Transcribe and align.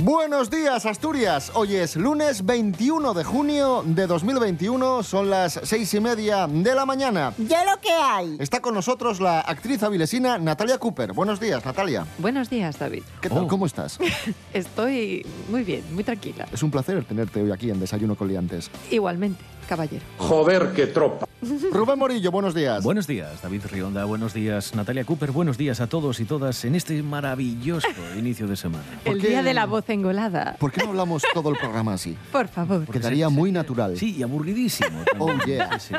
Buenos 0.00 0.48
días, 0.48 0.86
Asturias. 0.86 1.50
Hoy 1.54 1.74
es 1.74 1.96
lunes 1.96 2.46
21 2.46 3.14
de 3.14 3.24
junio 3.24 3.82
de 3.84 4.06
2021. 4.06 5.02
Son 5.02 5.28
las 5.28 5.58
seis 5.64 5.92
y 5.92 5.98
media 5.98 6.46
de 6.46 6.72
la 6.72 6.86
mañana. 6.86 7.32
Ya 7.36 7.64
lo 7.64 7.80
que 7.80 7.90
hay. 7.90 8.36
Está 8.38 8.60
con 8.60 8.74
nosotros 8.74 9.20
la 9.20 9.40
actriz 9.40 9.82
avilesina 9.82 10.38
Natalia 10.38 10.78
Cooper. 10.78 11.12
Buenos 11.12 11.40
días, 11.40 11.64
Natalia. 11.64 12.06
Buenos 12.18 12.48
días, 12.48 12.78
David. 12.78 13.02
¿Qué 13.20 13.28
tal? 13.28 13.38
Oh. 13.38 13.48
¿Cómo 13.48 13.66
estás? 13.66 13.98
Estoy 14.54 15.26
muy 15.50 15.64
bien, 15.64 15.82
muy 15.92 16.04
tranquila. 16.04 16.46
es 16.52 16.62
un 16.62 16.70
placer 16.70 17.04
tenerte 17.04 17.42
hoy 17.42 17.50
aquí 17.50 17.68
en 17.68 17.80
Desayuno 17.80 18.14
con 18.14 18.28
Liantes. 18.28 18.70
Igualmente, 18.92 19.42
caballero. 19.68 20.04
Joder, 20.18 20.74
qué 20.76 20.86
tropa. 20.86 21.27
Rubén 21.72 21.98
Morillo, 22.00 22.32
buenos 22.32 22.52
días. 22.52 22.82
Buenos 22.82 23.06
días, 23.06 23.40
David 23.42 23.62
Rionda. 23.70 24.04
Buenos 24.04 24.34
días, 24.34 24.74
Natalia 24.74 25.04
Cooper. 25.04 25.30
Buenos 25.30 25.56
días 25.56 25.80
a 25.80 25.86
todos 25.86 26.18
y 26.18 26.24
todas 26.24 26.64
en 26.64 26.74
este 26.74 27.00
maravilloso 27.02 27.86
inicio 28.18 28.48
de 28.48 28.56
semana. 28.56 28.82
¿Por 29.04 29.14
El 29.14 29.22
qué- 29.22 29.28
día 29.28 29.42
de 29.44 29.54
la 29.54 29.66
voz 29.66 29.88
engolada. 29.88 30.56
¿Por 30.58 30.72
qué 30.72 30.82
no 30.82 30.90
hablamos 30.90 31.22
todo 31.34 31.50
el 31.50 31.56
programa 31.56 31.94
así? 31.94 32.16
Por 32.32 32.48
favor. 32.48 32.84
Quedaría 32.86 33.28
muy 33.28 33.52
natural. 33.52 33.96
Sí, 33.96 34.16
y 34.18 34.22
aburridísimo. 34.24 35.04
Oh, 35.18 35.32
yeah. 35.46 35.78
Sí, 35.78 35.94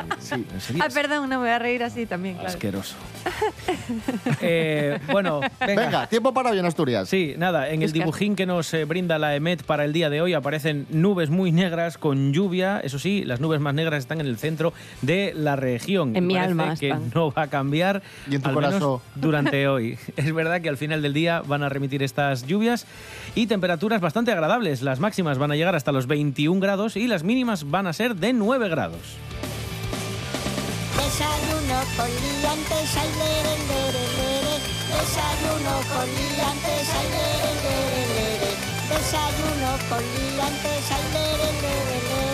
Ah, 0.78 0.88
perdón, 0.92 1.22
no 1.22 1.36
me 1.36 1.36
voy 1.38 1.48
a 1.48 1.58
reír 1.58 1.82
así 1.84 2.04
también, 2.04 2.34
claro. 2.34 2.48
asqueroso. 2.50 2.96
Eh, 4.42 4.98
bueno, 5.10 5.40
venga. 5.66 5.80
Venga, 5.82 6.06
tiempo 6.06 6.34
para 6.34 6.50
bien, 6.50 6.66
Asturias. 6.66 7.08
Sí, 7.08 7.34
nada, 7.38 7.70
en 7.70 7.82
el 7.82 7.92
dibujín 7.92 8.36
que 8.36 8.44
nos 8.44 8.72
eh, 8.74 8.84
brinda 8.84 9.18
la 9.18 9.34
EMET 9.34 9.62
para 9.62 9.84
el 9.86 9.92
día 9.94 10.10
de 10.10 10.20
hoy 10.20 10.34
aparecen 10.34 10.86
nubes 10.90 11.30
muy 11.30 11.50
negras 11.50 11.96
con 11.96 12.32
lluvia. 12.34 12.80
Eso 12.80 12.98
sí, 12.98 13.24
las 13.24 13.40
nubes 13.40 13.60
más 13.60 13.72
negras 13.74 14.00
están 14.00 14.20
en 14.20 14.26
el 14.26 14.36
centro 14.36 14.72
de 15.00 15.29
la 15.34 15.56
región. 15.56 16.16
En 16.16 16.26
mi 16.26 16.34
parece 16.34 16.50
alma 16.50 16.76
que 16.76 16.88
están. 16.88 17.10
no 17.14 17.32
va 17.32 17.42
a 17.42 17.46
cambiar 17.48 18.02
Y 18.30 18.36
en 18.36 18.42
tu 18.42 18.48
al 18.48 18.56
menos 18.56 19.00
durante 19.14 19.68
hoy. 19.68 19.98
Es 20.16 20.32
verdad 20.34 20.60
que 20.60 20.68
al 20.68 20.76
final 20.76 21.02
del 21.02 21.12
día 21.14 21.42
van 21.46 21.62
a 21.62 21.68
remitir 21.68 22.02
estas 22.02 22.46
lluvias 22.46 22.86
y 23.34 23.46
temperaturas 23.46 24.00
bastante 24.00 24.32
agradables. 24.32 24.82
Las 24.82 25.00
máximas 25.00 25.38
van 25.38 25.52
a 25.52 25.56
llegar 25.56 25.74
hasta 25.74 25.92
los 25.92 26.06
21 26.06 26.60
grados 26.60 26.96
y 26.96 27.06
las 27.06 27.24
mínimas 27.24 27.70
van 27.70 27.86
a 27.86 27.92
ser 27.92 28.16
de 28.16 28.32
9 28.32 28.68
grados. 28.68 29.16
Desayuno 30.96 31.80
con 31.96 32.06
liantes, 32.06 32.96
ay, 32.96 33.10
lere, 33.18 33.54
lere, 33.70 34.04
lere. 34.16 34.54
Desayuno 34.90 35.74
con 35.92 36.06
liantes, 36.06 36.88
ay, 36.98 37.06
lere, 37.14 37.52
lere, 37.64 38.02
lere. 38.14 38.50
Desayuno 38.90 39.70
con 39.88 40.02
liantes, 40.02 40.84
ay, 40.90 41.04
lere, 41.12 41.48
lere, 41.62 41.98
lere. 42.08 42.29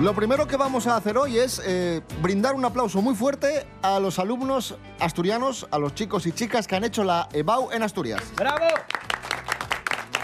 Lo 0.00 0.14
primero 0.14 0.46
que 0.46 0.56
vamos 0.56 0.86
a 0.86 0.96
hacer 0.96 1.18
hoy 1.18 1.38
es 1.38 1.60
eh, 1.66 2.02
brindar 2.22 2.54
un 2.54 2.64
aplauso 2.64 3.02
muy 3.02 3.16
fuerte 3.16 3.66
a 3.82 3.98
los 3.98 4.20
alumnos 4.20 4.76
asturianos, 5.00 5.66
a 5.72 5.78
los 5.78 5.94
chicos 5.94 6.24
y 6.26 6.32
chicas 6.32 6.68
que 6.68 6.76
han 6.76 6.84
hecho 6.84 7.02
la 7.02 7.28
EBAU 7.32 7.72
en 7.72 7.82
Asturias. 7.82 8.22
¡Bravo! 8.36 8.66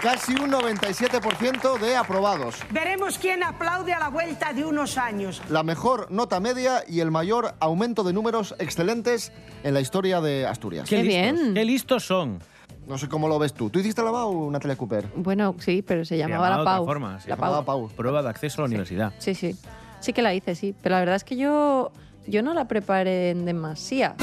Casi 0.01 0.33
un 0.33 0.51
97% 0.51 1.79
de 1.79 1.95
aprobados. 1.95 2.55
Veremos 2.69 3.17
quién 3.17 3.41
aplaude 3.43 3.93
a 3.93 3.99
la 3.99 4.09
vuelta 4.09 4.53
de 4.53 4.63
unos 4.63 4.97
años. 4.97 5.41
La 5.49 5.63
mejor 5.63 6.11
nota 6.11 6.39
media 6.39 6.83
y 6.87 6.99
el 6.99 7.09
mayor 7.09 7.55
aumento 7.59 8.03
de 8.03 8.13
números 8.13 8.53
excelentes 8.59 9.31
en 9.63 9.73
la 9.73 9.81
historia 9.81 10.21
de 10.21 10.45
Asturias. 10.45 10.87
Qué 10.87 11.01
listos, 11.03 11.07
bien. 11.39 11.53
¡Qué 11.55 11.65
listos 11.65 12.05
son! 12.05 12.39
No 12.87 12.99
sé 12.99 13.07
cómo 13.09 13.27
lo 13.27 13.39
ves 13.39 13.53
tú. 13.53 13.71
¿Tú 13.71 13.79
hiciste 13.79 14.03
la 14.03 14.09
EBAU, 14.09 14.51
Natalia 14.51 14.77
Cooper? 14.77 15.07
Bueno, 15.15 15.55
sí, 15.57 15.81
pero 15.81 16.05
se 16.05 16.17
llamaba 16.17 16.49
llamaba 16.49 16.49
la 16.49 16.55
de 16.57 16.61
otra 16.61 16.73
Pau. 16.75 16.85
forma, 16.85 17.19
se 17.19 17.29
la 17.29 17.35
llamaba 17.35 17.65
Pau. 17.65 17.87
Pau. 17.87 17.95
Prueba 17.95 18.21
de 18.21 18.29
acceso 18.29 18.61
a 18.61 18.63
la 18.63 18.67
universidad. 18.67 19.13
Sí, 19.17 19.33
sí. 19.33 19.55
Sí 20.01 20.13
que 20.13 20.21
la 20.21 20.35
hice, 20.35 20.53
sí. 20.53 20.75
Pero 20.83 20.93
la 20.95 20.99
verdad 20.99 21.15
es 21.15 21.23
que 21.23 21.35
yo, 21.35 21.91
yo 22.27 22.41
no 22.43 22.53
la 22.53 22.67
preparé 22.67 23.29
en 23.31 23.45
demasía. 23.45 24.15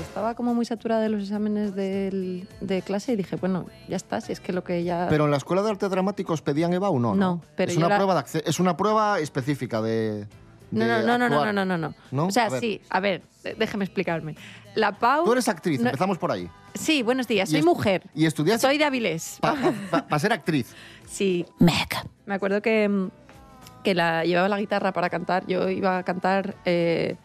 Estaba 0.00 0.34
como 0.34 0.54
muy 0.54 0.64
saturada 0.64 1.02
de 1.02 1.08
los 1.10 1.22
exámenes 1.24 1.74
del- 1.74 2.48
de 2.60 2.82
clase 2.82 3.12
y 3.12 3.16
dije, 3.16 3.36
bueno, 3.36 3.66
ya 3.88 3.96
está, 3.96 4.20
si 4.20 4.32
es 4.32 4.40
que 4.40 4.52
lo 4.52 4.64
que 4.64 4.82
ya... 4.82 5.06
Pero 5.10 5.24
en 5.26 5.30
la 5.30 5.36
Escuela 5.36 5.62
de 5.62 5.70
Arte 5.70 5.88
Dramático 5.88 6.32
os 6.32 6.42
pedían 6.42 6.72
EBAU, 6.72 6.98
¿no? 6.98 7.14
No, 7.14 7.42
pero 7.56 7.70
es 7.70 7.74
yo 7.76 7.80
una 7.80 7.88
la- 7.90 7.96
prueba 7.96 8.14
de 8.14 8.20
acce- 8.20 8.42
es 8.46 8.60
una 8.60 8.76
prueba 8.76 9.18
específica 9.20 9.82
de, 9.82 10.26
No, 10.70 10.84
de 10.84 10.90
no, 10.90 10.98
no, 11.02 11.18
no, 11.18 11.18
no, 11.28 11.36
actuar. 11.36 11.54
no, 11.54 11.64
no, 11.64 11.76
no. 11.78 11.94
¿No? 12.10 12.26
O 12.26 12.30
sea, 12.30 12.46
A 12.46 12.48
ver. 12.50 12.60
sí, 12.60 12.80
a 12.88 13.00
ver, 13.00 13.22
eh, 13.44 13.54
déjeme 13.58 13.84
explicarme. 13.84 14.36
La 14.74 14.92
Pau... 14.98 15.24
Tú 15.24 15.32
eres 15.32 15.48
actriz, 15.48 15.80
no- 15.80 15.88
empezamos 15.90 16.16
por 16.18 16.32
ahí. 16.32 16.48
Sí, 16.74 17.02
buenos 17.02 17.26
días, 17.28 17.48
Y 17.48 17.52
soy 17.52 17.58
est- 17.60 17.66
mujer. 17.66 18.02
y 18.14 18.24
estudiaste- 18.26 18.60
Soy 18.68 18.78
de 18.78 18.84
Avilés. 18.84 19.38
Para 19.40 20.18
ser 20.18 20.32
actriz. 20.32 20.74
Sí. 21.10 21.44
Me 21.58 22.34
acuerdo 22.34 22.62
que, 22.62 22.88
mm, 22.88 23.08
que 23.82 23.94
la, 23.96 24.24
llevaba 24.24 24.48
la 24.48 24.60
guitarra 24.60 24.92
para 24.92 25.10
cantar. 25.10 25.44
Yo 25.48 25.68
iba 25.68 25.98
a 25.98 26.02
cantar. 26.04 26.54
Eh, 26.64 27.16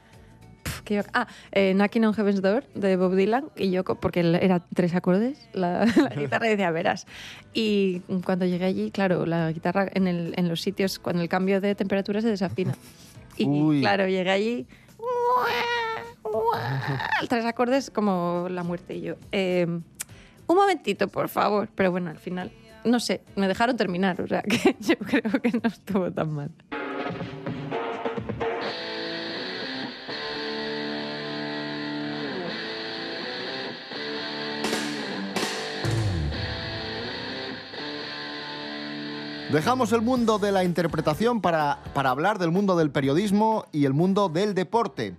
pf, 0.85 0.87
¿qué 0.87 0.93
iba- 0.95 1.05
ah, 1.13 1.27
eh, 1.51 1.73
Knocking 1.73 2.05
on 2.05 2.13
Heaven's 2.13 2.41
Door 2.41 2.63
de 2.75 2.95
Bob 2.95 3.15
Dylan. 3.15 3.45
Y 3.55 3.71
yo, 3.71 3.83
porque 3.83 4.19
era 4.21 4.59
tres 4.73 4.93
acordes, 4.95 5.49
la, 5.53 5.85
la 6.09 6.15
guitarra 6.15 6.47
decía 6.47 6.71
veras. 6.71 7.05
Y 7.53 7.99
cuando 8.23 8.45
llegué 8.45 8.65
allí, 8.65 8.91
claro, 8.91 9.25
la 9.25 9.51
guitarra 9.51 9.87
en, 9.93 10.07
el- 10.07 10.33
en 10.37 10.47
los 10.49 10.61
sitios, 10.61 10.99
cuando 10.99 11.21
el 11.21 11.29
cambio 11.29 11.59
de 11.61 11.75
temperatura 11.75 12.21
se 12.21 12.27
desafina. 12.29 12.73
Y 13.37 13.45
Uy. 13.45 13.81
claro, 13.81 14.07
llegué 14.07 14.29
allí. 14.31 14.67
Tres 17.29 17.45
acordes 17.45 17.89
como 17.91 18.47
la 18.49 18.63
muerte 18.63 18.95
y 18.95 19.01
yo. 19.01 19.15
eh, 19.31 19.65
un 20.47 20.55
momentito, 20.55 21.07
por 21.07 21.27
favor. 21.29 21.69
Pero 21.75 21.91
bueno, 21.91 22.09
al 22.11 22.17
final, 22.19 22.51
no 22.83 22.99
sé, 22.99 23.21
me 23.35 23.47
dejaron 23.47 23.75
terminar, 23.77 24.21
o 24.21 24.27
sea 24.27 24.41
que 24.43 24.75
yo 24.79 24.95
creo 24.97 25.41
que 25.41 25.51
no 25.51 25.67
estuvo 25.67 26.11
tan 26.11 26.31
mal. 26.31 26.51
Dejamos 39.51 39.91
el 39.91 40.01
mundo 40.01 40.39
de 40.39 40.51
la 40.51 40.63
interpretación 40.63 41.39
para, 41.39 41.79
para 41.93 42.09
hablar 42.09 42.39
del 42.39 42.49
mundo 42.49 42.75
del 42.75 42.89
periodismo 42.89 43.65
y 43.71 43.85
el 43.85 43.93
mundo 43.93 44.27
del 44.27 44.55
deporte. 44.55 45.15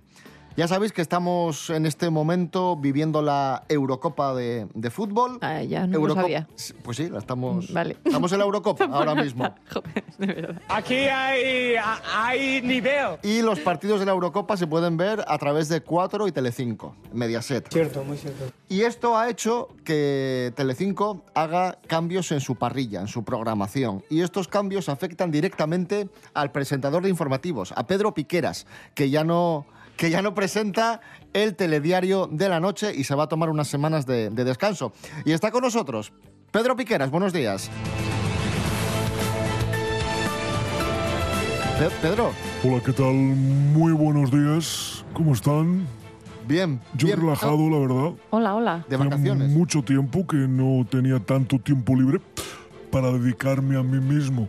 Ya 0.57 0.67
sabéis 0.67 0.91
que 0.91 1.03
estamos 1.03 1.69
en 1.69 1.85
este 1.85 2.09
momento 2.09 2.75
viviendo 2.75 3.21
la 3.21 3.63
Eurocopa 3.69 4.33
de, 4.33 4.67
de 4.73 4.89
fútbol. 4.89 5.37
Ah, 5.41 5.61
ya 5.61 5.85
no 5.85 5.99
lo 5.99 6.07
Eurocopa- 6.07 6.21
sabía. 6.23 6.47
Pues 6.81 6.97
sí, 6.97 7.09
la 7.11 7.19
estamos, 7.19 7.71
Vale. 7.73 7.95
estamos 8.03 8.31
en 8.31 8.39
la 8.39 8.45
Eurocopa 8.45 8.85
ahora 8.91 9.13
mismo. 9.13 9.53
Joder, 9.71 10.03
de 10.17 10.25
verdad. 10.25 10.61
Aquí 10.67 10.95
hay, 10.95 11.75
hay 12.11 12.63
nivel. 12.63 13.17
Y 13.21 13.43
los 13.43 13.59
partidos 13.59 13.99
de 13.99 14.07
la 14.07 14.13
Eurocopa 14.13 14.57
se 14.57 14.65
pueden 14.65 14.97
ver 14.97 15.23
a 15.27 15.37
través 15.37 15.69
de 15.69 15.81
4 15.81 16.27
y 16.27 16.31
Telecinco, 16.31 16.95
Mediaset. 17.13 17.71
Cierto, 17.71 18.03
muy 18.03 18.17
cierto. 18.17 18.45
Y 18.67 18.81
esto 18.81 19.15
ha 19.15 19.29
hecho 19.29 19.67
que 19.83 20.51
Telecinco 20.55 21.23
haga 21.35 21.77
cambios 21.85 22.31
en 22.31 22.41
su 22.41 22.55
parrilla, 22.55 22.99
en 23.01 23.07
su 23.07 23.23
programación. 23.23 24.03
Y 24.09 24.21
estos 24.21 24.47
cambios 24.47 24.89
afectan 24.89 25.29
directamente 25.29 26.09
al 26.33 26.51
presentador 26.51 27.03
de 27.03 27.09
informativos, 27.09 27.73
a 27.77 27.85
Pedro 27.85 28.15
Piqueras, 28.15 28.65
que 28.95 29.11
ya 29.11 29.23
no, 29.23 29.67
que 29.97 30.09
ya 30.09 30.21
no 30.21 30.33
presenta 30.33 31.01
el 31.33 31.55
telediario 31.55 32.27
de 32.31 32.47
la 32.49 32.59
noche 32.59 32.93
y 32.95 33.03
se 33.03 33.15
va 33.15 33.23
a 33.23 33.27
tomar 33.27 33.49
unas 33.49 33.67
semanas 33.67 34.05
de, 34.05 34.29
de 34.29 34.43
descanso. 34.43 34.93
Y 35.25 35.31
está 35.33 35.51
con 35.51 35.61
nosotros 35.63 36.13
Pedro 36.51 36.75
Piqueras, 36.75 37.09
buenos 37.11 37.33
días. 37.33 37.69
Pe- 41.79 41.89
Pedro, 42.01 42.31
Hola, 42.63 42.81
¿qué 42.83 42.91
tal? 42.91 43.13
Muy 43.13 43.91
buenos 43.91 44.31
días. 44.31 45.05
¿Cómo 45.13 45.33
están? 45.33 45.85
bien, 46.47 46.79
Yo 46.95 47.07
bien. 47.07 47.19
relajado, 47.19 47.69
la 47.69 47.77
verdad. 47.77 48.11
Hola, 48.29 48.55
hola. 48.55 48.85
De 48.87 48.95
vacaciones. 48.95 49.49
mucho 49.51 49.81
tiempo 49.83 50.25
que 50.25 50.37
no 50.37 50.85
tenía 50.89 51.19
tanto 51.19 51.59
tiempo 51.59 51.93
libre 51.93 52.21
para 52.89 53.11
dedicarme 53.11 53.77
a 53.77 53.83
mí 53.83 53.99
mismo. 53.99 54.47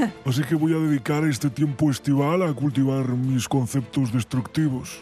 Así 0.24 0.42
que 0.42 0.54
voy 0.54 0.72
a 0.72 0.78
dedicar 0.78 1.24
este 1.24 1.50
tiempo 1.50 1.90
estival 1.90 2.42
a 2.42 2.52
cultivar 2.52 3.08
mis 3.08 3.48
conceptos 3.48 4.12
destructivos. 4.12 5.00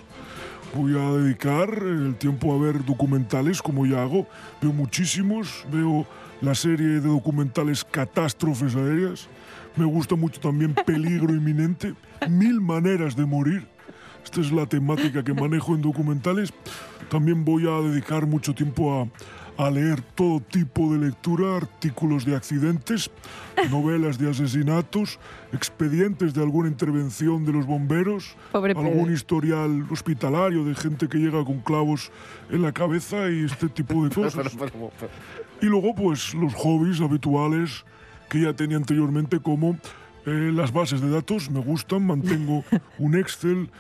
Voy 0.75 0.99
a 0.99 1.11
dedicar 1.13 1.71
el 1.83 2.17
tiempo 2.17 2.55
a 2.55 2.59
ver 2.59 2.85
documentales 2.85 3.63
como 3.63 3.87
ya 3.87 4.03
hago. 4.03 4.27
Veo 4.61 4.73
muchísimos, 4.73 5.65
veo 5.73 6.07
la 6.41 6.55
serie 6.55 6.87
de 6.87 7.09
documentales 7.09 7.85
Catástrofes 7.85 8.77
Aéreas. 8.77 9.29
Me 9.77 9.85
gusta 9.85 10.15
mucho 10.15 10.41
también 10.41 10.75
Peligro 10.75 11.35
Inminente, 11.35 11.95
Mil 12.29 12.61
Maneras 12.61 13.17
de 13.17 13.25
Morir. 13.25 13.67
Esta 14.25 14.41
es 14.41 14.53
la 14.53 14.67
temática 14.67 15.25
que 15.25 15.33
manejo 15.33 15.75
en 15.75 15.83
documentales. 15.83 16.53
También 17.09 17.45
voy 17.45 17.67
a 17.67 17.81
dedicar 17.89 18.27
mucho 18.27 18.55
tiempo 18.55 19.01
a, 19.01 19.09
a 19.59 19.71
leer 19.71 20.01
todo 20.01 20.41
tipo 20.41 20.93
de 20.93 21.07
lectura, 21.07 21.57
artículos 21.57 22.25
de 22.25 22.37
accidentes, 22.37 23.11
novelas 23.71 24.17
de 24.17 24.31
asesinatos, 24.31 25.19
expedientes 25.53 26.33
de 26.33 26.43
alguna 26.43 26.69
intervención 26.69 27.45
de 27.45 27.53
los 27.53 27.67
bomberos, 27.67 28.37
Pobre 28.53 28.73
algún 28.73 28.93
Pedro. 28.93 29.13
historial 29.13 29.87
hospitalario 29.91 30.65
de 30.65 30.77
gente 30.77 31.09
que 31.09 31.19
llega 31.19 31.45
con 31.45 31.59
clavos 31.59 32.13
en 32.51 32.63
la 32.63 32.73
cabeza 32.73 33.29
y 33.31 33.45
este 33.47 33.69
tipo 33.69 34.05
de 34.05 34.11
cosas. 34.15 34.57
Y 35.61 35.67
luego, 35.67 35.93
pues, 35.93 36.35
los 36.35 36.55
hobbies 36.55 37.01
habituales 37.01 37.85
que 38.29 38.43
ya 38.43 38.53
tenía 38.53 38.77
anteriormente, 38.77 39.41
como 39.41 39.77
eh, 40.25 40.53
las 40.55 40.73
bases 40.73 41.01
de 41.01 41.11
datos, 41.11 41.51
me 41.51 41.61
gustan, 41.61 42.07
mantengo 42.07 42.63
un 42.99 43.17
Excel 43.17 43.71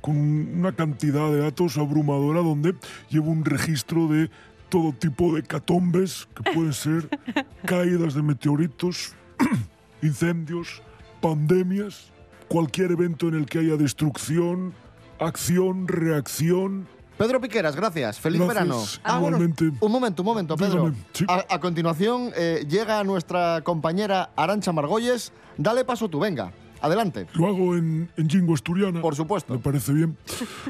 con 0.00 0.16
una 0.16 0.72
cantidad 0.72 1.30
de 1.30 1.38
datos 1.38 1.78
abrumadora 1.78 2.40
donde 2.40 2.74
llevo 3.08 3.30
un 3.30 3.44
registro 3.44 4.08
de 4.08 4.30
todo 4.68 4.92
tipo 4.92 5.34
de 5.34 5.42
catombes, 5.42 6.28
que 6.34 6.52
pueden 6.52 6.72
ser 6.72 7.08
caídas 7.66 8.14
de 8.14 8.22
meteoritos, 8.22 9.14
incendios, 10.02 10.82
pandemias, 11.20 12.10
cualquier 12.48 12.92
evento 12.92 13.28
en 13.28 13.34
el 13.34 13.46
que 13.46 13.58
haya 13.58 13.76
destrucción, 13.76 14.72
acción, 15.18 15.88
reacción. 15.88 16.86
Pedro 17.16 17.40
Piqueras, 17.40 17.74
gracias. 17.74 18.20
Feliz 18.20 18.40
Gracias, 18.40 18.64
verano. 18.64 18.84
Ah, 19.02 19.18
bueno, 19.18 19.38
igualmente. 19.38 19.72
un 19.80 19.92
momento, 19.92 20.22
un 20.22 20.26
momento, 20.26 20.56
Pedro. 20.56 20.90
Dígame, 20.90 20.96
sí. 21.12 21.24
A, 21.28 21.44
a 21.48 21.60
continuación 21.60 22.30
eh, 22.36 22.64
llega 22.68 23.02
nuestra 23.02 23.62
compañera 23.64 24.30
Arancha 24.36 24.72
Margolles. 24.72 25.32
Dale 25.56 25.84
paso 25.84 26.08
tú, 26.08 26.20
venga. 26.20 26.52
Adelante. 26.80 27.26
Lo 27.34 27.48
hago 27.48 27.74
en, 27.74 28.08
en 28.16 28.28
lingua 28.28 28.54
asturiana. 28.54 29.00
Por 29.00 29.16
supuesto. 29.16 29.52
Me 29.52 29.58
parece 29.58 29.92
bien. 29.92 30.16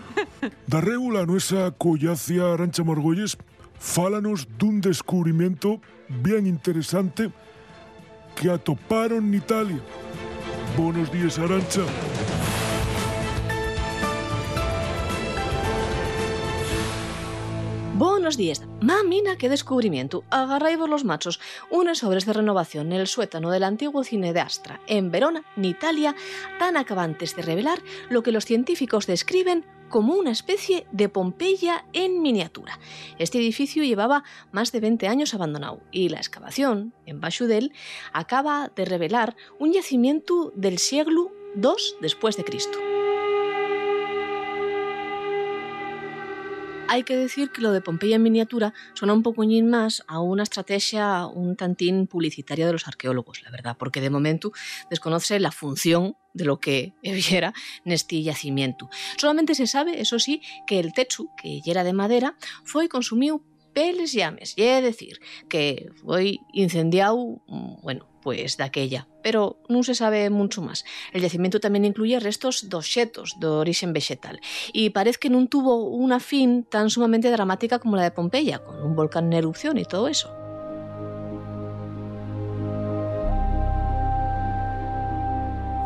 Darreu 0.66 1.10
la 1.10 1.26
nuesa 1.26 1.70
collacia 1.76 2.54
Arancha 2.54 2.82
Margolles 2.82 3.36
fálanos 3.78 4.46
dun 4.58 4.80
descubrimiento 4.80 5.80
bien 6.08 6.46
interesante 6.46 7.30
que 8.34 8.50
atoparon 8.50 9.26
en 9.26 9.34
Italia. 9.34 9.80
Buenos 10.76 11.10
días, 11.10 11.38
Arancha. 11.38 11.82
Buenos 17.98 18.36
días. 18.36 18.62
Mamina, 18.80 19.36
qué 19.36 19.48
descubrimiento. 19.48 20.22
Agarraivos 20.30 20.88
los 20.88 21.04
machos. 21.04 21.40
Unos 21.68 21.98
sobres 21.98 22.26
de 22.26 22.32
renovación 22.32 22.92
en 22.92 23.00
el 23.00 23.08
suétano 23.08 23.50
del 23.50 23.64
antiguo 23.64 24.04
cine 24.04 24.32
de 24.32 24.38
Astra, 24.38 24.80
en 24.86 25.10
Verona, 25.10 25.42
en 25.56 25.64
Italia, 25.64 26.14
tan 26.60 26.76
acabantes 26.76 27.34
de 27.34 27.42
revelar 27.42 27.82
lo 28.08 28.22
que 28.22 28.30
los 28.30 28.44
científicos 28.44 29.08
describen 29.08 29.64
como 29.88 30.14
una 30.14 30.30
especie 30.30 30.86
de 30.92 31.08
Pompeya 31.08 31.84
en 31.92 32.22
miniatura. 32.22 32.78
Este 33.18 33.38
edificio 33.38 33.84
llevaba 33.84 34.24
más 34.52 34.72
de 34.72 34.80
20 34.80 35.08
años 35.08 35.34
abandonado 35.34 35.80
y 35.90 36.08
la 36.08 36.18
excavación, 36.18 36.92
en 37.06 37.20
Bachudel, 37.20 37.72
acaba 38.12 38.70
de 38.74 38.84
revelar 38.84 39.36
un 39.58 39.72
yacimiento 39.72 40.52
del 40.54 40.78
siglo 40.78 41.32
II 41.56 41.72
después 42.00 42.36
de 42.36 42.44
Cristo. 42.44 42.78
Hay 46.90 47.02
que 47.02 47.16
decir 47.16 47.50
que 47.50 47.60
lo 47.60 47.72
de 47.72 47.82
Pompeya 47.82 48.16
en 48.16 48.22
miniatura 48.22 48.72
suena 48.94 49.12
un 49.12 49.22
pocoñín 49.22 49.68
más 49.68 50.02
a 50.08 50.20
una 50.20 50.42
estrategia 50.42 51.26
un 51.26 51.54
tantín 51.54 52.06
publicitaria 52.06 52.66
de 52.66 52.72
los 52.72 52.88
arqueólogos, 52.88 53.42
la 53.42 53.50
verdad, 53.50 53.76
porque 53.78 54.00
de 54.00 54.08
momento 54.08 54.52
desconoce 54.88 55.38
la 55.38 55.52
función 55.52 56.16
de 56.32 56.46
lo 56.46 56.60
que 56.60 56.94
hubiera 57.04 57.52
en 57.84 57.92
este 57.92 58.22
yacimiento. 58.22 58.88
Solamente 59.18 59.54
se 59.54 59.66
sabe, 59.66 60.00
eso 60.00 60.18
sí, 60.18 60.40
que 60.66 60.80
el 60.80 60.94
techo, 60.94 61.26
que 61.36 61.60
ya 61.60 61.72
era 61.72 61.84
de 61.84 61.92
madera, 61.92 62.36
fue 62.64 62.88
consumido 62.88 63.42
peles 63.74 64.12
llames, 64.12 64.54
y 64.56 64.62
es 64.62 64.82
decir, 64.82 65.20
que 65.48 65.90
fue 66.02 66.38
incendiado, 66.54 67.42
mm, 67.46 67.82
bueno, 67.82 68.08
pues 68.28 68.58
de 68.58 68.64
aquella, 68.64 69.08
pero 69.22 69.56
no 69.70 69.82
se 69.82 69.94
sabe 69.94 70.28
mucho 70.28 70.60
más. 70.60 70.84
El 71.14 71.22
yacimiento 71.22 71.60
también 71.60 71.86
incluye 71.86 72.20
restos 72.20 72.68
doxetos 72.68 73.40
de 73.40 73.46
origen 73.46 73.94
vegetal 73.94 74.38
y 74.70 74.90
parece 74.90 75.18
que 75.18 75.30
no 75.30 75.46
tuvo 75.46 75.86
una 75.86 76.20
fin 76.20 76.62
tan 76.64 76.90
sumamente 76.90 77.30
dramática 77.30 77.78
como 77.78 77.96
la 77.96 78.02
de 78.02 78.10
Pompeya, 78.10 78.58
con 78.58 78.82
un 78.82 78.94
volcán 78.94 79.28
en 79.28 79.32
erupción 79.32 79.78
y 79.78 79.86
todo 79.86 80.08
eso. 80.08 80.28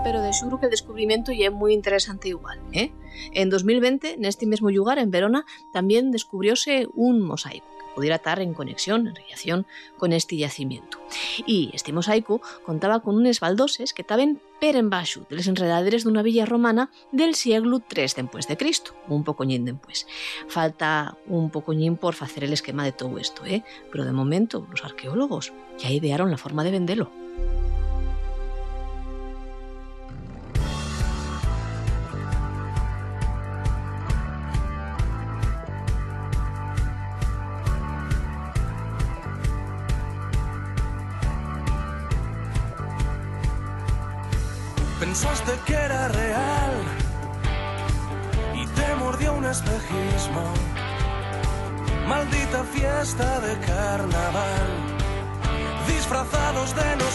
Pero 0.02 0.20
de 0.20 0.32
seguro 0.32 0.58
que 0.58 0.66
el 0.66 0.72
descubrimiento 0.72 1.30
ya 1.30 1.46
es 1.46 1.52
muy 1.52 1.74
interesante 1.74 2.26
igual. 2.26 2.60
¿eh? 2.72 2.90
En 3.34 3.50
2020, 3.50 4.14
en 4.14 4.24
este 4.24 4.46
mismo 4.46 4.68
lugar, 4.68 4.98
en 4.98 5.12
Verona, 5.12 5.44
también 5.72 6.10
descubrióse 6.10 6.88
un 6.92 7.20
mosaico 7.20 7.81
pudiera 7.94 8.16
estar 8.16 8.40
en 8.40 8.54
conexión, 8.54 9.06
en 9.06 9.14
relación 9.14 9.66
con 9.98 10.12
este 10.12 10.36
yacimiento. 10.36 10.98
Y 11.46 11.70
este 11.72 11.92
mosaico 11.92 12.40
contaba 12.64 13.00
con 13.00 13.16
unos 13.16 13.40
baldoses 13.40 13.92
que 13.92 14.02
estaban 14.02 14.40
per 14.60 14.76
en 14.76 14.90
baixo 14.90 15.26
de 15.28 15.36
les 15.36 15.48
enredaderes 15.48 16.04
d'una 16.04 16.22
villa 16.22 16.46
romana 16.46 16.90
del 17.10 17.34
siglo 17.34 17.82
III 17.82 18.22
después 18.22 18.46
de 18.46 18.56
Cristo, 18.56 18.94
un 19.08 19.24
pocoñín 19.24 19.64
después. 19.64 20.06
Falta 20.46 21.16
un 21.26 21.50
pocoñín 21.50 21.96
por 21.96 22.14
facer 22.14 22.44
el 22.44 22.52
esquema 22.52 22.84
de 22.84 22.92
todo 22.92 23.18
esto, 23.18 23.44
¿eh? 23.44 23.64
pero 23.90 24.04
de 24.04 24.12
momento 24.12 24.66
los 24.70 24.84
arqueólogos 24.84 25.52
ya 25.78 25.90
idearon 25.90 26.30
la 26.30 26.38
forma 26.38 26.62
de 26.62 26.70
vendelo. 26.70 27.10
Maldita 52.08 52.64
fiesta 52.64 53.40
de 53.40 53.58
carnaval, 53.66 54.68
disfrazados 55.86 56.74
de 56.74 56.96
nosotros 56.96 57.11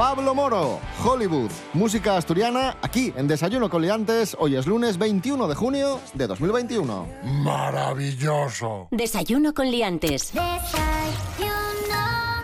Pablo 0.00 0.34
Moro, 0.34 0.80
Hollywood, 1.04 1.50
música 1.74 2.16
asturiana, 2.16 2.74
aquí 2.80 3.12
en 3.18 3.28
Desayuno 3.28 3.68
con 3.68 3.82
Liantes. 3.82 4.34
Hoy 4.40 4.56
es 4.56 4.66
lunes 4.66 4.96
21 4.96 5.46
de 5.46 5.54
junio 5.54 6.00
de 6.14 6.26
2021. 6.26 7.06
Maravilloso. 7.22 8.88
Desayuno 8.92 9.52
con 9.52 9.70
liantes. 9.70 10.32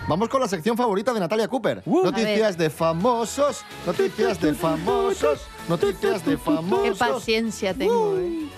Vamos 0.06 0.28
con 0.28 0.42
la 0.42 0.48
sección 0.48 0.76
favorita 0.76 1.14
de 1.14 1.20
Natalia 1.20 1.48
Cooper. 1.48 1.82
noticias 1.86 2.58
de 2.58 2.68
famosos, 2.68 3.64
noticias 3.86 4.38
de 4.38 4.52
famosos, 4.52 5.40
noticias 5.66 6.26
de 6.26 6.32
Qué 6.32 6.36
famosos. 6.36 6.98
paciencia 6.98 7.72
tengo, 7.72 8.18
¿eh? 8.18 8.50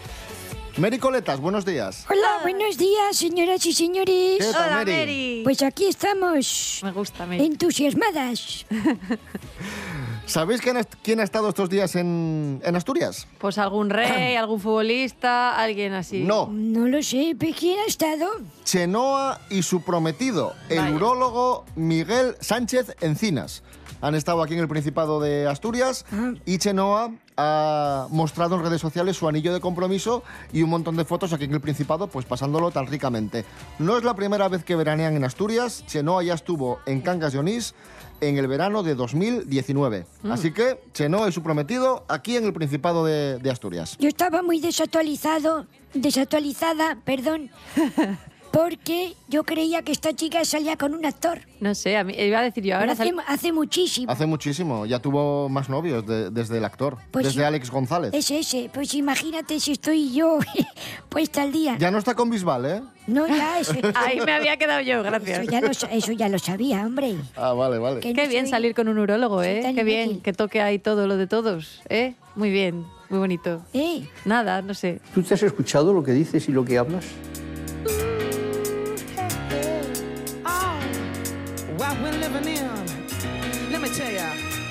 Mary 0.78 0.98
Coletas, 0.98 1.40
buenos 1.40 1.64
días. 1.64 2.04
Hola, 2.08 2.38
buenos 2.42 2.78
días, 2.78 3.16
señoras 3.16 3.66
y 3.66 3.72
señores. 3.72 4.38
¿Qué 4.38 4.52
tal, 4.52 4.66
Hola, 4.68 4.76
Mary? 4.76 4.92
Mary. 4.92 5.40
Pues 5.42 5.62
aquí 5.62 5.86
estamos, 5.86 6.80
Me 6.84 6.92
gusta, 6.92 7.26
Mary. 7.26 7.44
entusiasmadas. 7.44 8.64
¿Sabéis 10.26 10.60
quién 10.60 10.76
ha, 10.76 10.84
quién 10.84 11.18
ha 11.20 11.24
estado 11.24 11.48
estos 11.48 11.68
días 11.70 11.96
en, 11.96 12.60
en 12.64 12.76
Asturias? 12.76 13.26
Pues 13.38 13.58
algún 13.58 13.90
rey, 13.90 14.36
algún 14.36 14.60
futbolista, 14.60 15.58
alguien 15.58 15.94
así. 15.94 16.22
No, 16.22 16.46
No 16.52 16.86
lo 16.86 17.02
sé, 17.02 17.34
¿pero 17.36 17.56
quién 17.58 17.80
ha 17.80 17.86
estado? 17.86 18.28
Chenoa 18.64 19.40
y 19.50 19.62
su 19.62 19.82
prometido, 19.82 20.54
el 20.68 20.78
Vaya. 20.78 20.94
urólogo 20.94 21.64
Miguel 21.74 22.36
Sánchez 22.40 22.94
Encinas. 23.00 23.64
Han 24.00 24.14
estado 24.14 24.42
aquí 24.42 24.54
en 24.54 24.60
el 24.60 24.68
Principado 24.68 25.20
de 25.20 25.46
Asturias 25.46 26.04
y 26.46 26.58
Chenoa 26.58 27.12
ha 27.36 28.06
mostrado 28.10 28.56
en 28.56 28.62
redes 28.62 28.80
sociales 28.80 29.16
su 29.16 29.28
anillo 29.28 29.52
de 29.52 29.60
compromiso 29.60 30.22
y 30.52 30.62
un 30.62 30.70
montón 30.70 30.96
de 30.96 31.04
fotos 31.04 31.32
aquí 31.32 31.44
en 31.44 31.54
el 31.54 31.60
Principado, 31.60 32.06
pues 32.08 32.26
pasándolo 32.26 32.70
tan 32.70 32.86
ricamente. 32.86 33.44
No 33.78 33.96
es 33.96 34.04
la 34.04 34.14
primera 34.14 34.48
vez 34.48 34.64
que 34.64 34.76
veranean 34.76 35.16
en 35.16 35.24
Asturias. 35.24 35.84
Chenoa 35.86 36.22
ya 36.22 36.34
estuvo 36.34 36.78
en 36.86 37.00
Cangas 37.00 37.32
de 37.32 37.38
Onís 37.40 37.74
en 38.20 38.38
el 38.38 38.48
verano 38.48 38.82
de 38.82 38.94
2019. 38.94 40.06
Así 40.30 40.52
que 40.52 40.80
Chenoa 40.92 41.28
y 41.28 41.32
su 41.32 41.42
prometido 41.42 42.04
aquí 42.08 42.36
en 42.36 42.44
el 42.44 42.52
Principado 42.52 43.04
de, 43.04 43.38
de 43.38 43.50
Asturias. 43.50 43.96
Yo 43.98 44.08
estaba 44.08 44.42
muy 44.42 44.60
desactualizado, 44.60 45.66
desactualizada, 45.94 46.98
perdón, 47.04 47.50
porque 48.62 49.14
yo 49.28 49.44
creía 49.44 49.82
que 49.82 49.92
esta 49.92 50.12
chica 50.14 50.44
salía 50.44 50.76
con 50.76 50.92
un 50.92 51.06
actor. 51.06 51.38
No 51.60 51.76
sé, 51.76 51.96
a 51.96 52.02
mí, 52.02 52.12
iba 52.18 52.40
a 52.40 52.42
decir 52.42 52.64
yo 52.64 52.74
ahora. 52.76 52.90
hace, 52.90 53.04
sal- 53.04 53.24
hace 53.28 53.52
muchísimo. 53.52 54.10
Hace 54.10 54.26
muchísimo, 54.26 54.84
ya 54.84 54.98
tuvo 54.98 55.48
más 55.48 55.68
novios 55.68 56.04
de- 56.04 56.30
desde 56.30 56.58
el 56.58 56.64
actor, 56.64 56.98
Pues 57.12 57.26
desde 57.26 57.38
sí. 57.38 57.44
Alex 57.44 57.70
González. 57.70 58.10
Ese, 58.12 58.40
ese. 58.40 58.68
Pues 58.74 58.94
imagínate 58.94 59.60
si 59.60 59.70
estoy 59.70 60.12
yo 60.12 60.40
puesta 61.08 61.42
al 61.42 61.52
día. 61.52 61.76
Ya 61.78 61.92
no 61.92 61.98
está 61.98 62.16
con 62.16 62.30
Bisbal, 62.30 62.66
¿eh? 62.66 62.82
No, 63.06 63.28
ya, 63.28 63.60
eso, 63.60 63.74
Ahí 63.94 64.18
me 64.26 64.32
había 64.32 64.56
quedado 64.56 64.80
yo, 64.80 65.04
gracias. 65.04 65.38
eso, 65.38 65.50
ya 65.52 65.60
lo, 65.60 65.72
sa- 65.72 65.92
eso 65.92 66.10
ya 66.10 66.28
lo 66.28 66.40
sabía, 66.40 66.84
hombre. 66.84 67.14
Ah, 67.36 67.52
vale, 67.52 67.78
vale. 67.78 68.00
Que 68.00 68.12
Qué 68.12 68.24
no 68.24 68.28
bien 68.28 68.46
soy- 68.46 68.50
salir 68.50 68.74
con 68.74 68.88
un 68.88 68.98
urólogo, 68.98 69.40
¿eh? 69.40 69.72
Qué 69.72 69.84
bien, 69.84 70.20
que 70.20 70.32
toque 70.32 70.60
ahí 70.62 70.80
todo 70.80 71.06
lo 71.06 71.16
de 71.16 71.28
todos, 71.28 71.80
¿eh? 71.90 72.14
Muy 72.34 72.50
bien, 72.50 72.84
muy 73.08 73.20
bonito. 73.20 73.64
¿Eh? 73.72 74.02
Nada, 74.24 74.62
no 74.62 74.74
sé. 74.74 75.00
¿Tú 75.14 75.22
te 75.22 75.34
has 75.34 75.42
escuchado 75.44 75.92
lo 75.92 76.02
que 76.02 76.10
dices 76.10 76.48
y 76.48 76.52
lo 76.52 76.64
que 76.64 76.76
hablas? 76.76 77.04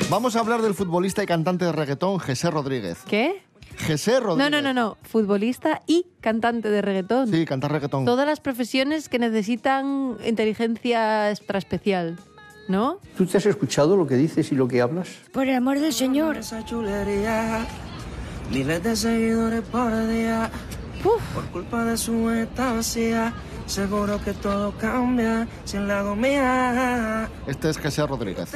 Vamos 0.10 0.36
a 0.36 0.40
hablar 0.40 0.62
del 0.62 0.74
futbolista 0.74 1.24
y 1.24 1.26
cantante 1.26 1.66
de 1.66 1.72
reggaetón 1.72 2.20
José 2.20 2.50
Rodríguez. 2.50 3.00
¿Qué? 3.08 3.44
José 3.88 4.20
Rodríguez. 4.20 4.52
No, 4.52 4.62
no, 4.62 4.62
no, 4.62 4.74
no. 4.74 4.98
Futbolista 5.04 5.82
y 5.86 6.08
cantante 6.22 6.70
de 6.70 6.82
reggaetón. 6.82 7.30
Sí, 7.30 7.46
cantar 7.46 7.72
reggaetón. 7.72 8.06
Todas 8.06 8.26
las 8.26 8.40
profesiones 8.40 9.10
que 9.10 9.20
necesitan 9.20 10.18
inteligencia 10.26 11.30
extra 11.30 11.60
especial, 11.60 12.18
¿no? 12.68 13.00
¿Tú 13.18 13.26
te 13.26 13.38
has 13.38 13.46
escuchado 13.46 13.96
lo 13.96 14.08
que 14.08 14.16
dices 14.16 14.52
y 14.52 14.56
lo 14.56 14.68
que 14.68 14.82
hablas? 14.82 15.10
Por 15.32 15.48
el 15.48 15.56
amor 15.56 15.80
del 15.80 15.94
Señor. 15.94 16.38
Esa 16.38 16.66
chulería. 16.66 17.66
Miles 18.52 18.84
de 18.84 18.96
seguidores 18.96 19.62
por 19.62 19.92
día. 20.08 20.50
Por 21.04 21.46
culpa 21.52 21.86
de 21.86 21.98
su 21.98 22.30
estancia. 22.30 23.34
Seguro 23.67 24.19
que 24.24 24.33
todo 24.33 24.71
cambia 24.79 25.47
si 25.65 25.77
la 25.77 26.00
hago 26.00 26.15
mía. 26.15 27.29
Este 27.45 27.69
es 27.69 27.77
José 27.77 28.05
Rodríguez. 28.07 28.50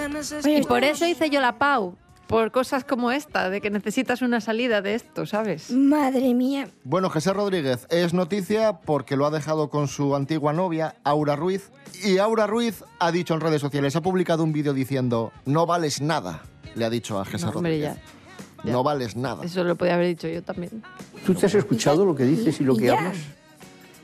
Y 0.45 0.61
por 0.63 0.83
eso 0.83 1.05
hice 1.05 1.29
yo 1.29 1.41
la 1.41 1.57
PAU. 1.57 1.95
Por 2.27 2.51
cosas 2.53 2.85
como 2.85 3.11
esta, 3.11 3.49
de 3.49 3.59
que 3.59 3.69
necesitas 3.69 4.21
una 4.21 4.39
salida 4.39 4.81
de 4.81 4.95
esto, 4.95 5.25
¿sabes? 5.25 5.69
Madre 5.69 6.33
mía. 6.33 6.69
Bueno, 6.85 7.09
José 7.09 7.33
Rodríguez 7.33 7.87
es 7.89 8.13
noticia 8.13 8.79
porque 8.85 9.17
lo 9.17 9.25
ha 9.25 9.31
dejado 9.31 9.69
con 9.69 9.89
su 9.89 10.15
antigua 10.15 10.53
novia, 10.53 10.95
Aura 11.03 11.35
Ruiz. 11.35 11.71
Y 12.05 12.19
Aura 12.19 12.47
Ruiz 12.47 12.85
ha 12.99 13.11
dicho 13.11 13.33
en 13.33 13.41
redes 13.41 13.59
sociales, 13.59 13.97
ha 13.97 14.01
publicado 14.01 14.45
un 14.45 14.53
vídeo 14.53 14.73
diciendo, 14.73 15.33
no 15.45 15.65
vales 15.65 15.99
nada, 15.99 16.41
le 16.75 16.85
ha 16.85 16.89
dicho 16.89 17.19
a 17.19 17.25
José 17.25 17.47
No, 17.47 17.51
hombre, 17.51 17.71
Rodríguez. 17.73 17.95
ya. 18.63 18.71
No 18.71 18.81
vales 18.83 19.17
nada. 19.17 19.43
Eso 19.43 19.65
lo 19.65 19.75
podía 19.75 19.95
haber 19.95 20.07
dicho 20.07 20.29
yo 20.29 20.41
también. 20.41 20.81
¿Tú 21.25 21.33
te 21.35 21.47
has 21.47 21.55
escuchado 21.55 22.05
lo 22.05 22.15
que 22.15 22.23
dices 22.23 22.61
y 22.61 22.63
lo 22.63 22.77
que 22.77 22.85
Ya. 22.85 22.93
hablas? 22.97 23.17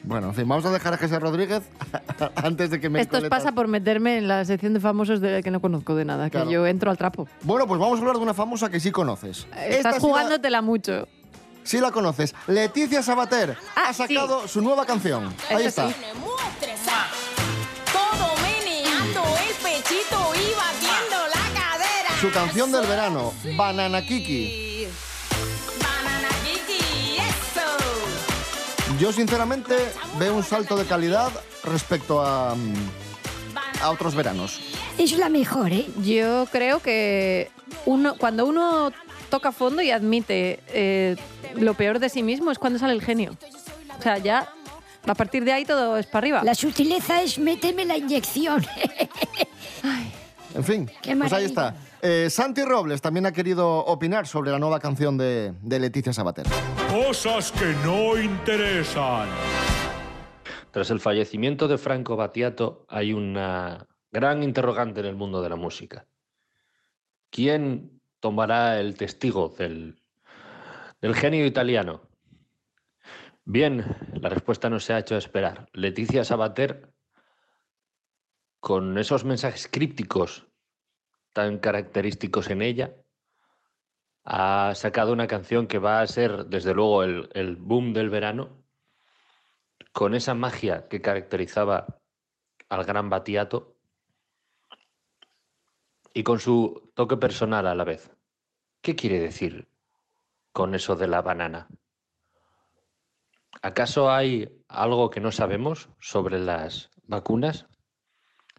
Bueno, 0.04 0.28
en 0.30 0.36
fin, 0.36 0.48
vamos 0.48 0.66
a 0.66 0.72
dejar 0.72 0.94
a 0.94 0.98
José 0.98 1.20
Rodríguez 1.20 1.64
antes 2.36 2.70
de 2.70 2.80
que 2.80 2.90
me 2.90 3.02
Esto 3.02 3.18
os 3.18 3.26
pasa 3.30 3.52
por 3.52 3.68
meterme 3.68 4.18
en 4.18 4.28
la 4.28 4.46
sección 4.46 4.74
de 4.74 4.80
famosos 4.80 5.20
de 5.20 5.44
que 5.44 5.52
no 5.52 5.60
conozco 5.60 5.96
de 5.96 6.06
nada, 6.06 6.30
Claro. 6.30 6.48
que 6.48 6.54
yo 6.54 6.66
entro 6.66 6.90
al 6.92 6.98
trapo. 6.98 7.28
Bueno, 7.42 7.68
pues 7.68 7.80
vamos 7.80 7.98
a 7.98 8.02
hablar 8.02 8.16
de 8.18 8.22
una 8.24 8.34
famosa 8.34 8.70
que 8.70 8.80
sí 8.80 8.92
conoces. 8.92 9.48
Esta 9.52 9.66
Estás 9.68 9.96
sí 9.96 10.02
la- 10.02 10.08
jugándotela 10.08 10.62
mucho. 10.62 11.08
Sí 11.64 11.80
la 11.82 11.92
conoces. 11.92 12.34
Leticia 12.48 13.04
Sabater 13.04 13.58
Ah, 13.76 13.90
ha 13.90 13.94
sacado 13.94 14.48
su 14.48 14.62
nueva 14.62 14.86
canción. 14.86 15.34
Ahí 15.50 15.66
está. 15.66 15.90
sí. 15.90 15.96
Todo 17.92 18.34
meneando 18.42 19.22
el 19.38 19.54
pechito 19.62 20.32
y 20.36 20.56
batiendo 20.56 21.28
la 21.28 21.60
cadera. 21.60 22.22
Su 22.22 22.32
canción 22.32 22.72
del 22.72 22.86
verano, 22.88 23.34
Banana 23.58 24.02
Kiki. 24.02 24.67
Yo 29.00 29.12
sinceramente 29.12 29.76
veo 30.18 30.36
un 30.36 30.44
salto 30.44 30.76
de 30.76 30.86
calidad 30.86 31.30
respecto 31.64 32.22
a, 32.22 32.56
mm, 32.56 32.74
a 33.82 33.92
otros 33.92 34.16
veranos. 34.16 34.60
Es 34.98 35.16
la 35.18 35.30
mejor, 35.30 35.72
¿eh? 35.72 35.86
Yo 36.04 36.48
creo 36.52 36.82
que 36.82 37.52
uno, 37.86 38.16
cuando 38.18 38.46
uno 38.46 38.92
toca 39.30 39.52
fondo 39.52 39.82
y 39.82 39.92
admite 39.92 40.62
eh, 40.70 41.16
lo 41.56 41.76
peor 41.76 42.00
de 42.00 42.10
sí 42.10 42.24
mismo 42.24 42.50
es 42.50 42.58
cuando 42.58 42.80
sale 42.80 42.94
el 42.94 43.02
genio. 43.04 43.38
O 44.00 44.02
sea, 44.02 44.18
ya 44.18 44.52
a 45.06 45.16
partir 45.16 45.44
de 45.44 45.54
ahí 45.54 45.66
todo 45.66 45.98
es 45.98 46.08
para 46.08 46.20
arriba. 46.26 46.42
La 46.44 46.56
sutileza 46.56 47.22
es 47.22 47.38
méteme 47.38 47.86
la 47.86 47.98
inyección. 47.98 48.66
En 50.56 50.64
fin, 50.64 50.92
Qué 51.04 51.16
pues 51.16 51.32
ahí 51.34 51.46
está. 51.46 51.76
Eh, 52.02 52.30
Santi 52.30 52.64
Robles 52.64 53.02
también 53.02 53.26
ha 53.26 53.32
querido 53.32 53.80
opinar 53.86 54.28
sobre 54.28 54.52
la 54.52 54.60
nueva 54.60 54.80
canción 54.80 55.18
de, 55.18 55.54
de 55.62 55.80
Leticia 55.80 56.14
Sabater. 56.14 56.46
Cosas 56.90 57.52
que 57.52 57.74
no 57.84 58.18
interesan. 58.20 59.28
Tras 60.72 60.92
el 60.92 61.00
fallecimiento 61.00 61.68
de 61.68 61.80
Franco 61.80 62.16
Battiato 62.16 62.86
hay 62.88 63.14
una 63.14 63.88
gran 64.12 64.44
interrogante 64.44 65.00
en 65.00 65.08
el 65.08 65.16
mundo 65.16 65.42
de 65.42 65.50
la 65.50 65.56
música. 65.56 66.06
¿Quién 67.32 68.00
tomará 68.20 68.80
el 68.80 68.96
testigo 68.96 69.50
del, 69.58 70.02
del 71.02 71.16
genio 71.16 71.46
italiano? 71.46 72.02
Bien, 73.44 73.98
la 74.14 74.30
respuesta 74.30 74.70
no 74.70 74.80
se 74.80 74.94
ha 74.94 75.00
hecho 75.00 75.18
esperar. 75.18 75.68
Leticia 75.74 76.24
Sabater, 76.24 76.94
con 78.60 78.98
esos 78.98 79.24
mensajes 79.24 79.68
crípticos 79.72 80.48
tan 81.38 81.60
característicos 81.60 82.50
en 82.50 82.64
ella, 82.64 82.96
ha 84.24 84.74
sacado 84.74 85.14
una 85.14 85.28
canción 85.28 85.68
que 85.68 85.78
va 85.78 86.02
a 86.02 86.08
ser, 86.08 86.48
desde 86.48 86.74
luego, 86.74 87.04
el, 87.04 87.30
el 87.36 87.58
boom 87.58 87.94
del 87.94 88.10
verano 88.10 88.64
con 89.92 90.16
esa 90.16 90.34
magia 90.34 90.88
que 90.88 91.00
caracterizaba 91.00 92.00
al 92.70 92.86
gran 92.86 93.12
Batiato 93.12 93.76
y 96.12 96.24
con 96.24 96.40
su 96.40 96.92
toque 96.96 97.18
personal 97.18 97.68
a 97.68 97.76
la 97.76 97.84
vez. 97.84 98.12
¿Qué 98.82 98.96
quiere 98.96 99.20
decir 99.20 99.68
con 100.52 100.74
eso 100.74 100.96
de 100.96 101.08
la 101.08 101.22
banana? 101.22 101.68
¿Acaso 103.62 104.10
hay 104.10 104.64
algo 104.70 105.12
que 105.12 105.22
no 105.22 105.32
sabemos 105.32 105.88
sobre 106.00 106.40
las 106.40 106.90
vacunas? 107.04 107.68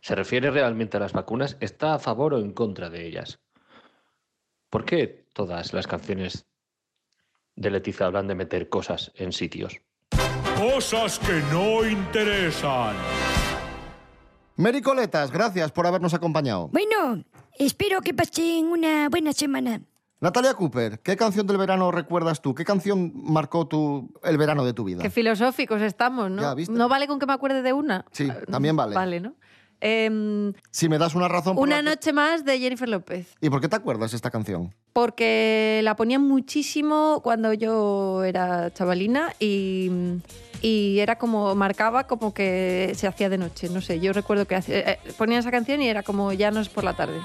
¿Se 0.00 0.14
refiere 0.14 0.50
realmente 0.50 0.96
a 0.96 1.00
las 1.00 1.12
vacunas? 1.12 1.56
¿Está 1.60 1.94
a 1.94 1.98
favor 1.98 2.34
o 2.34 2.38
en 2.38 2.52
contra 2.52 2.90
de 2.90 3.06
ellas? 3.06 3.40
¿Por 4.70 4.84
qué 4.84 5.26
todas 5.32 5.72
las 5.72 5.86
canciones 5.86 6.46
de 7.56 7.70
Leticia 7.70 8.06
hablan 8.06 8.28
de 8.28 8.34
meter 8.34 8.68
cosas 8.68 9.12
en 9.16 9.32
sitios? 9.32 9.80
Cosas 10.56 11.18
que 11.18 11.40
no 11.52 11.86
interesan. 11.88 12.96
Mary 14.56 14.82
Coletas, 14.82 15.30
gracias 15.30 15.70
por 15.70 15.86
habernos 15.86 16.14
acompañado. 16.14 16.68
Bueno, 16.68 17.24
espero 17.58 18.00
que 18.00 18.12
pasen 18.12 18.66
una 18.66 19.08
buena 19.08 19.32
semana. 19.32 19.80
Natalia 20.20 20.54
Cooper, 20.54 20.98
¿qué 20.98 21.16
canción 21.16 21.46
del 21.46 21.58
verano 21.58 21.92
recuerdas 21.92 22.42
tú? 22.42 22.52
¿Qué 22.52 22.64
canción 22.64 23.12
marcó 23.14 23.68
tu, 23.68 24.12
el 24.24 24.36
verano 24.36 24.64
de 24.64 24.72
tu 24.72 24.82
vida? 24.82 25.00
Qué 25.00 25.10
filosóficos 25.10 25.80
estamos, 25.80 26.28
¿no? 26.28 26.42
Ya, 26.42 26.54
¿viste? 26.54 26.74
No 26.74 26.88
vale 26.88 27.06
con 27.06 27.20
que 27.20 27.26
me 27.26 27.34
acuerde 27.34 27.62
de 27.62 27.72
una. 27.72 28.04
Sí, 28.10 28.28
también 28.50 28.74
vale. 28.74 28.96
Vale, 28.96 29.20
¿no? 29.20 29.36
Em, 29.80 30.52
Si 30.70 30.88
me 30.88 30.98
das 30.98 31.14
una 31.14 31.28
razón 31.28 31.54
por 31.54 31.62
una 31.66 31.76
la 31.76 31.82
que- 31.82 31.88
noche 31.96 32.12
más 32.12 32.44
de 32.44 32.58
Jennifer 32.58 32.88
López. 32.88 33.28
¿Y 33.40 33.48
por 33.50 33.60
qué 33.60 33.68
te 33.68 33.76
acuerdas 33.76 34.12
esta 34.14 34.30
canción? 34.30 34.74
Porque 34.92 35.80
la 35.84 35.94
ponían 35.94 36.22
muchísimo 36.26 37.20
cuando 37.22 37.52
yo 37.52 38.24
era 38.24 38.72
chavalina 38.72 39.32
y, 39.38 39.90
y 40.60 40.98
era 40.98 41.16
como, 41.18 41.54
marcaba 41.54 42.06
como 42.08 42.34
que 42.34 42.92
se 42.96 43.06
hacía 43.06 43.28
de 43.28 43.38
noche. 43.38 43.68
No 43.68 43.80
sé, 43.80 44.00
yo 44.00 44.12
recuerdo 44.12 44.46
que 44.46 44.56
hacía- 44.56 44.78
eh, 44.92 44.98
ponían 45.16 45.38
esa 45.40 45.50
canción 45.52 45.80
y 45.82 45.88
era 45.88 46.02
como 46.02 46.32
ya 46.32 46.50
no 46.50 46.60
es 46.60 46.68
por 46.68 46.82
la 46.82 46.94
tarde. 46.94 47.20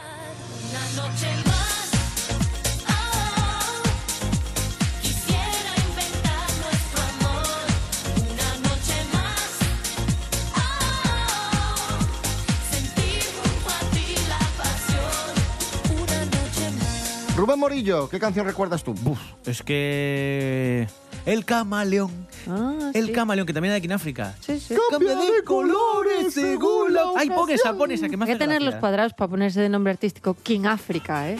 Rubén 17.43 17.59
Morillo, 17.59 18.07
¿qué 18.07 18.19
canción 18.21 18.45
recuerdas 18.45 18.85
tú? 18.85 18.93
Buf, 18.93 19.19
es 19.45 19.61
que... 19.61 20.87
El 21.25 21.43
camaleón. 21.43 22.25
Ah, 22.47 22.91
El 22.93 23.07
sí. 23.07 23.11
camaleón, 23.11 23.45
que 23.45 23.51
también 23.51 23.73
hay 23.73 23.79
aquí 23.79 23.87
en 23.87 23.91
África. 23.91 24.33
Sí, 24.39 24.57
sí. 24.61 24.75
Cambia 24.89 25.13
de 25.17 25.43
colores 25.43 26.33
según 26.33 26.93
la 26.93 27.01
Ay, 27.17 27.29
pon 27.29 27.49
esa, 27.49 27.73
pon 27.73 27.91
esa, 27.91 28.07
que 28.07 28.15
me 28.15 28.23
Hay 28.23 28.31
que 28.31 28.39
tener 28.39 28.61
los 28.61 28.75
cuadrados 28.75 29.13
para 29.13 29.29
ponerse 29.29 29.59
de 29.59 29.67
nombre 29.67 29.91
artístico 29.91 30.37
King 30.41 30.63
África, 30.67 31.29
¿eh? 31.31 31.37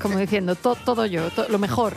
Como 0.00 0.16
diciendo, 0.16 0.54
to- 0.54 0.78
todo 0.82 1.04
yo, 1.04 1.28
to- 1.28 1.46
lo 1.50 1.58
mejor. 1.58 1.92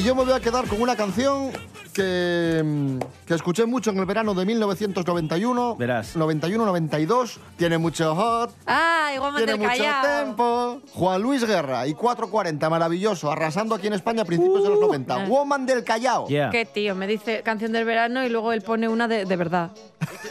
Y 0.00 0.02
yo 0.02 0.14
me 0.14 0.24
voy 0.24 0.32
a 0.32 0.40
quedar 0.40 0.66
con 0.66 0.80
una 0.80 0.96
canción 0.96 1.50
que, 1.92 2.62
mm, 2.64 2.98
que 3.26 3.34
escuché 3.34 3.66
mucho 3.66 3.90
en 3.90 3.98
el 3.98 4.06
verano 4.06 4.32
de 4.32 4.46
1991. 4.46 5.76
Verás. 5.76 6.16
91-92. 6.16 7.38
Tiene 7.58 7.76
mucho 7.76 8.14
hot, 8.14 8.54
¡Ay, 8.64 9.18
Guaman 9.18 9.44
tiene 9.44 9.56
mucho 9.56 9.68
Callao! 9.68 10.22
tiempo. 10.22 10.80
Juan 10.94 11.20
Luis 11.20 11.44
Guerra 11.44 11.86
y 11.86 11.92
440, 11.92 12.70
maravilloso, 12.70 13.30
arrasando 13.30 13.74
aquí 13.74 13.88
en 13.88 13.92
España 13.92 14.22
a 14.22 14.24
principios 14.24 14.62
de 14.62 14.70
los 14.70 14.80
90. 14.80 15.14
Ah. 15.14 15.26
Woman 15.28 15.66
del 15.66 15.84
Callao. 15.84 16.28
Yeah. 16.28 16.48
Qué 16.48 16.64
tío, 16.64 16.94
me 16.94 17.06
dice 17.06 17.42
canción 17.42 17.70
del 17.72 17.84
verano 17.84 18.24
y 18.24 18.30
luego 18.30 18.54
él 18.54 18.62
pone 18.62 18.88
una 18.88 19.06
de, 19.06 19.26
de 19.26 19.36
verdad. 19.36 19.70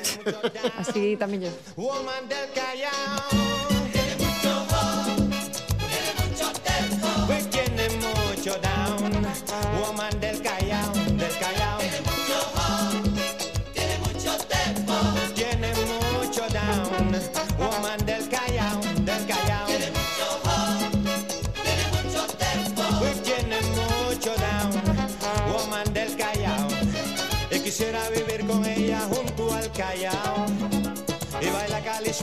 Así 0.79 1.15
también 1.15 1.43
yo. 1.43 1.49
Woman 1.75 2.27
del 2.27 2.49
Callao. 2.55 3.58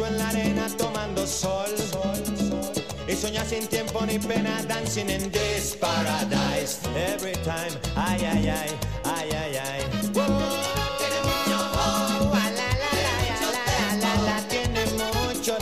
En 0.04 0.18
la 0.18 0.28
arena 0.28 0.66
tomando 0.76 1.26
sol. 1.26 1.74
Y 3.08 3.14
soña 3.14 3.44
sin 3.44 3.66
tiempo 3.68 4.04
ni 4.04 4.18
pena 4.18 4.62
dancing 4.68 5.08
in 5.08 5.30
this 5.30 5.76
paradise. 5.76 6.80
Every 6.94 7.34
time, 7.44 7.72
ay, 7.94 8.18
ay, 8.24 8.48
ay, 8.48 8.70
ay, 9.04 9.30
ay, 9.30 9.56
ay. 9.56 9.80
Tiene 10.12 11.20
mucho 11.22 11.56
oh, 11.56 12.32
ah, 12.34 12.50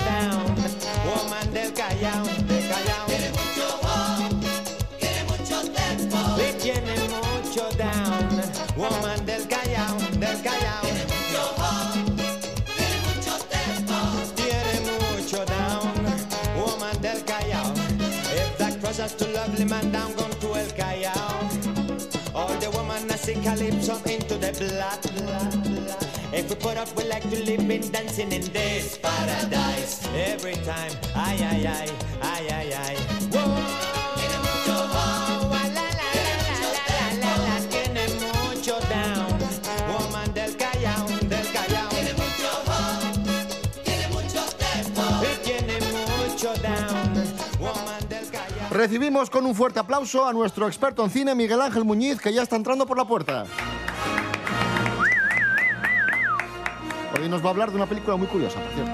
down. 0.05 0.55
Woman 1.07 1.53
del 1.53 1.73
Callao. 1.73 2.44
Crosses 19.05 19.27
to 19.27 19.33
lovely 19.35 19.67
man 19.67 19.93
down, 19.93 20.15
gone 20.15 20.31
to 20.31 20.55
El 20.55 20.71
Callao. 20.71 21.51
All 22.35 22.49
the 22.57 22.71
woman 22.71 23.11
I 23.11 23.17
see 23.17 23.35
calypso 23.35 23.97
into 24.05 24.39
the 24.39 24.51
blood. 24.57 25.05
If 26.33 26.49
we 26.49 26.57
put 26.57 26.79
up, 26.79 26.89
we 26.97 27.05
like 27.05 27.29
to 27.29 27.45
live 27.45 27.69
in 27.69 27.91
dancing 27.93 28.33
in 28.33 28.51
this 28.55 28.97
paradise. 28.97 30.09
Every 30.15 30.55
time, 30.65 30.93
ay, 31.15 31.37
ay, 31.39 31.67
ay, 31.67 31.91
ay, 32.23 32.49
ay, 32.51 32.73
ay. 32.73 33.24
Recibimos 48.85 49.31
con 49.31 49.47
un 49.47 49.55
fuerte 49.55 49.81
aplauso 49.81 50.27
a 50.27 50.33
nuestro 50.35 50.67
experto 50.67 51.03
en 51.03 51.09
cine, 51.09 51.35
Miguel 51.35 51.59
Ángel 51.63 51.87
Muñiz, 51.87 52.21
que 52.21 52.35
ya 52.35 52.43
está 52.43 52.57
entrando 52.57 52.85
por 52.85 52.99
la 52.99 53.07
puerta. 53.07 53.47
Hoy 57.19 57.27
nos 57.31 57.43
va 57.43 57.47
a 57.47 57.51
hablar 57.53 57.71
de 57.71 57.77
una 57.77 57.87
película 57.87 58.17
muy 58.17 58.27
curiosa, 58.27 58.61
por 58.61 58.71
cierto. 58.75 58.93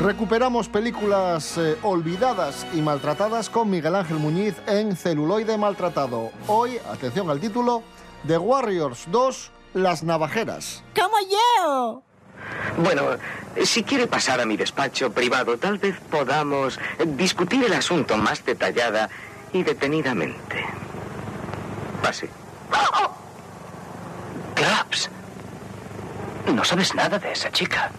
Recuperamos 0.00 0.68
películas 0.68 1.56
eh, 1.56 1.78
olvidadas 1.84 2.66
y 2.74 2.82
maltratadas 2.82 3.48
con 3.48 3.70
Miguel 3.70 3.94
Ángel 3.94 4.16
Muñiz 4.16 4.56
en 4.66 4.96
Celuloide 4.96 5.56
Maltratado. 5.56 6.32
Hoy, 6.48 6.78
atención 6.90 7.30
al 7.30 7.38
título, 7.38 7.84
The 8.26 8.38
Warriors 8.38 9.06
2, 9.12 9.52
Las 9.74 10.02
Navajeras. 10.02 10.82
¡Como 10.96 11.14
yo! 11.30 12.13
Bueno, 12.76 13.16
si 13.62 13.82
quiere 13.84 14.06
pasar 14.06 14.40
a 14.40 14.46
mi 14.46 14.56
despacho 14.56 15.12
privado, 15.12 15.56
tal 15.58 15.78
vez 15.78 15.96
podamos 16.10 16.78
discutir 17.06 17.64
el 17.64 17.72
asunto 17.72 18.16
más 18.16 18.44
detallada 18.44 19.08
y 19.52 19.62
detenidamente. 19.62 20.64
Pase. 22.02 22.28
Claps. 24.54 25.10
No 26.52 26.64
sabes 26.64 26.94
nada 26.94 27.18
de 27.18 27.32
esa 27.32 27.50
chica. 27.50 27.90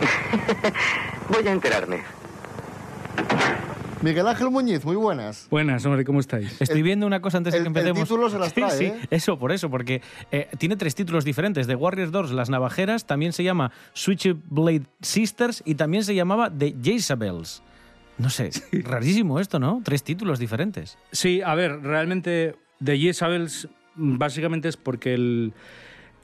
Voy 1.28 1.46
a 1.46 1.52
enterarme. 1.52 2.02
Miguel 4.02 4.26
Ángel 4.26 4.50
Muñiz, 4.50 4.84
muy 4.84 4.96
buenas. 4.96 5.46
Buenas, 5.48 5.86
hombre, 5.86 6.04
¿cómo 6.04 6.18
estáis? 6.18 6.60
Estoy 6.60 6.82
viendo 6.82 7.06
una 7.06 7.20
cosa 7.20 7.38
antes 7.38 7.52
de 7.52 7.58
el- 7.60 7.64
que 7.64 7.68
el 7.68 7.86
empecemos. 7.86 8.08
título 8.08 8.28
se 8.30 8.38
las 8.38 8.52
trae, 8.52 8.70
sí, 8.76 8.84
¿eh? 8.86 8.94
eso, 9.10 9.38
por 9.38 9.52
eso, 9.52 9.70
porque 9.70 10.02
eh, 10.32 10.48
tiene 10.58 10.76
tres 10.76 10.94
títulos 10.96 11.24
diferentes. 11.24 11.68
The 11.68 11.76
Warriors 11.76 12.10
Doors, 12.10 12.32
Las 12.32 12.50
Navajeras, 12.50 13.06
también 13.06 13.32
se 13.32 13.44
llama 13.44 13.70
Switchblade 13.92 14.82
Sisters 15.00 15.62
y 15.64 15.76
también 15.76 16.02
se 16.02 16.14
llamaba 16.16 16.50
The 16.50 16.74
Jezabels. 16.82 17.62
No 18.18 18.28
sé, 18.28 18.50
rarísimo 18.82 19.38
esto, 19.38 19.60
¿no? 19.60 19.80
Tres 19.84 20.02
títulos 20.02 20.40
diferentes. 20.40 20.98
Sí, 21.12 21.40
a 21.40 21.54
ver, 21.54 21.80
realmente 21.82 22.56
The 22.82 22.98
Jezabels 22.98 23.68
básicamente 23.94 24.68
es 24.68 24.76
porque 24.76 25.14
el- 25.14 25.52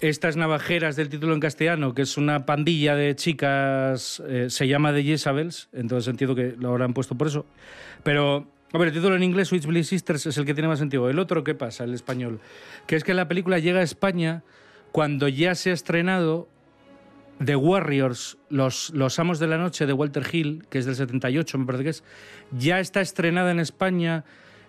estas 0.01 0.37
navajeras 0.37 0.97
del 0.97 1.09
título 1.09 1.35
en 1.35 1.41
castellano, 1.41 1.95
que 1.95 2.03
es 2.03 2.17
una 2.17 2.47
pandilla 2.47 2.95
de 2.95 3.17
chicas, 3.17 4.23
eh, 4.29 4.47
se 4.49 4.69
llama 4.69 4.93
The 4.93 5.03
Jezabels, 5.03 5.69
entonces 5.73 6.09
entiendo 6.09 6.35
que 6.35 6.55
lo 6.59 6.71
habrán 6.71 6.95
puesto 6.95 7.17
por 7.17 7.27
eso. 7.27 7.47
Pero, 8.05 8.47
el 8.73 8.93
título 8.93 9.17
en 9.17 9.23
inglés, 9.23 9.49
Switchblade 9.49 9.85
Sisters, 9.85 10.27
es 10.27 10.39
el 10.39 10.45
que 10.45 10.55
tiene 10.55 10.69
más 10.69 10.79
sentido. 10.79 11.09
El 11.11 11.19
otro, 11.19 11.43
¿qué 11.43 11.55
pasa? 11.55 11.85
El 11.85 11.95
español. 11.95 12.41
Que 12.87 12.97
es 12.97 13.05
que 13.05 13.15
la 13.15 13.27
película 13.27 13.59
llega 13.59 13.81
a 13.81 13.83
España 13.83 14.43
cuando 14.93 15.27
ya 15.27 15.55
se 15.55 15.71
ha 15.71 15.75
estrenado 15.75 16.49
The 17.45 17.57
Warriors, 17.57 18.39
los, 18.49 18.91
los 18.91 19.19
Amos 19.19 19.39
de 19.39 19.47
la 19.47 19.59
Noche 19.59 19.87
de 19.87 19.93
Walter 19.93 20.25
Hill, 20.31 20.65
que 20.71 20.79
es 20.79 20.87
del 20.87 20.97
78, 20.97 21.59
me 21.59 21.67
parece 21.67 21.85
que 21.85 21.91
es, 21.91 22.05
ya 22.53 22.81
está 22.81 23.01
estrenada 23.01 23.51
en 23.51 23.61
España 23.61 24.25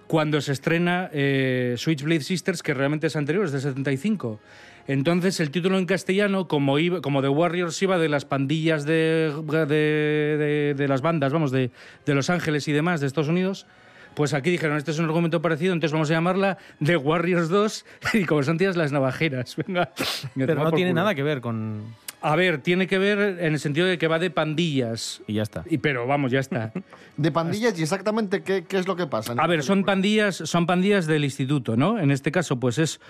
cuando 0.10 0.42
se 0.42 0.54
estrena 0.54 1.08
eh, 1.14 1.76
Switchblade 1.78 2.22
Sisters, 2.22 2.64
que 2.64 2.74
realmente 2.74 3.06
es 3.06 3.16
anterior, 3.16 3.46
es 3.46 3.52
del 3.52 3.62
75. 3.62 4.40
Entonces 4.88 5.40
el 5.40 5.52
título 5.52 5.78
en 5.78 5.86
castellano, 5.86 6.48
como, 6.48 6.80
iba- 6.80 7.00
como 7.00 7.22
The 7.22 7.28
Warriors 7.30 7.80
iba 7.84 8.00
de 8.00 8.10
las 8.10 8.26
pandillas 8.26 8.86
de, 8.86 9.32
de, 9.46 9.66
de- 9.68 10.74
de 10.76 10.88
las 10.88 11.02
bandas, 11.04 11.32
vamos, 11.32 11.52
de, 11.52 11.70
de 12.08 12.16
Los 12.16 12.32
Ángeles 12.32 12.68
y 12.68 12.72
demás, 12.72 13.02
de 13.02 13.06
Estados 13.06 13.30
Unidos, 13.30 13.68
pues 14.16 14.34
aquí 14.34 14.50
dijeron, 14.50 14.78
este 14.78 14.90
es 14.90 14.98
un 14.98 15.06
argumento 15.06 15.44
parecido, 15.44 15.74
entonces 15.74 15.94
vamos 15.94 16.10
a 16.10 16.14
llamarla 16.16 16.58
The 16.84 16.98
Warriors 16.98 17.50
2 17.50 17.86
y 18.16 18.26
como 18.26 18.42
son 18.42 18.58
tías 18.58 18.76
las 18.76 18.92
navajeras. 18.92 19.56
Venga, 19.58 19.92
Pero 20.36 20.56
no 20.64 20.72
tiene 20.72 20.92
nada 20.92 21.14
que 21.14 21.22
ver 21.22 21.40
con... 21.40 21.84
A 22.22 22.36
ver, 22.36 22.60
tiene 22.60 22.88
que 22.88 22.98
ver 22.98 23.40
en 23.40 23.54
el 23.54 23.60
sentido 23.60 23.88
de 23.88 23.98
que 23.98 24.08
va 24.08 24.20
de 24.20 24.30
pandillas. 24.30 25.22
Y 25.26 25.36
ya 25.36 25.44
está. 25.44 25.64
Y, 25.70 25.78
pero 25.78 26.06
vamos, 26.06 26.32
ya 26.32 26.40
está. 26.40 26.72
De 27.18 27.32
pandillas 27.32 27.78
y 27.78 27.82
exactamente 27.84 28.44
qué, 28.44 28.64
qué 28.64 28.78
es 28.78 28.88
lo 28.88 28.96
que 28.96 29.06
pasa. 29.06 29.34
A 29.38 29.48
ver, 29.48 29.62
son 29.62 29.84
pandillas, 29.84 30.38
son 30.38 30.66
pandillas 30.66 31.06
del 31.06 31.26
instituto, 31.26 31.76
¿no? 31.76 32.00
En 32.00 32.12
este 32.12 32.32
caso, 32.32 32.62
pues 32.62 32.78
es 32.78 33.02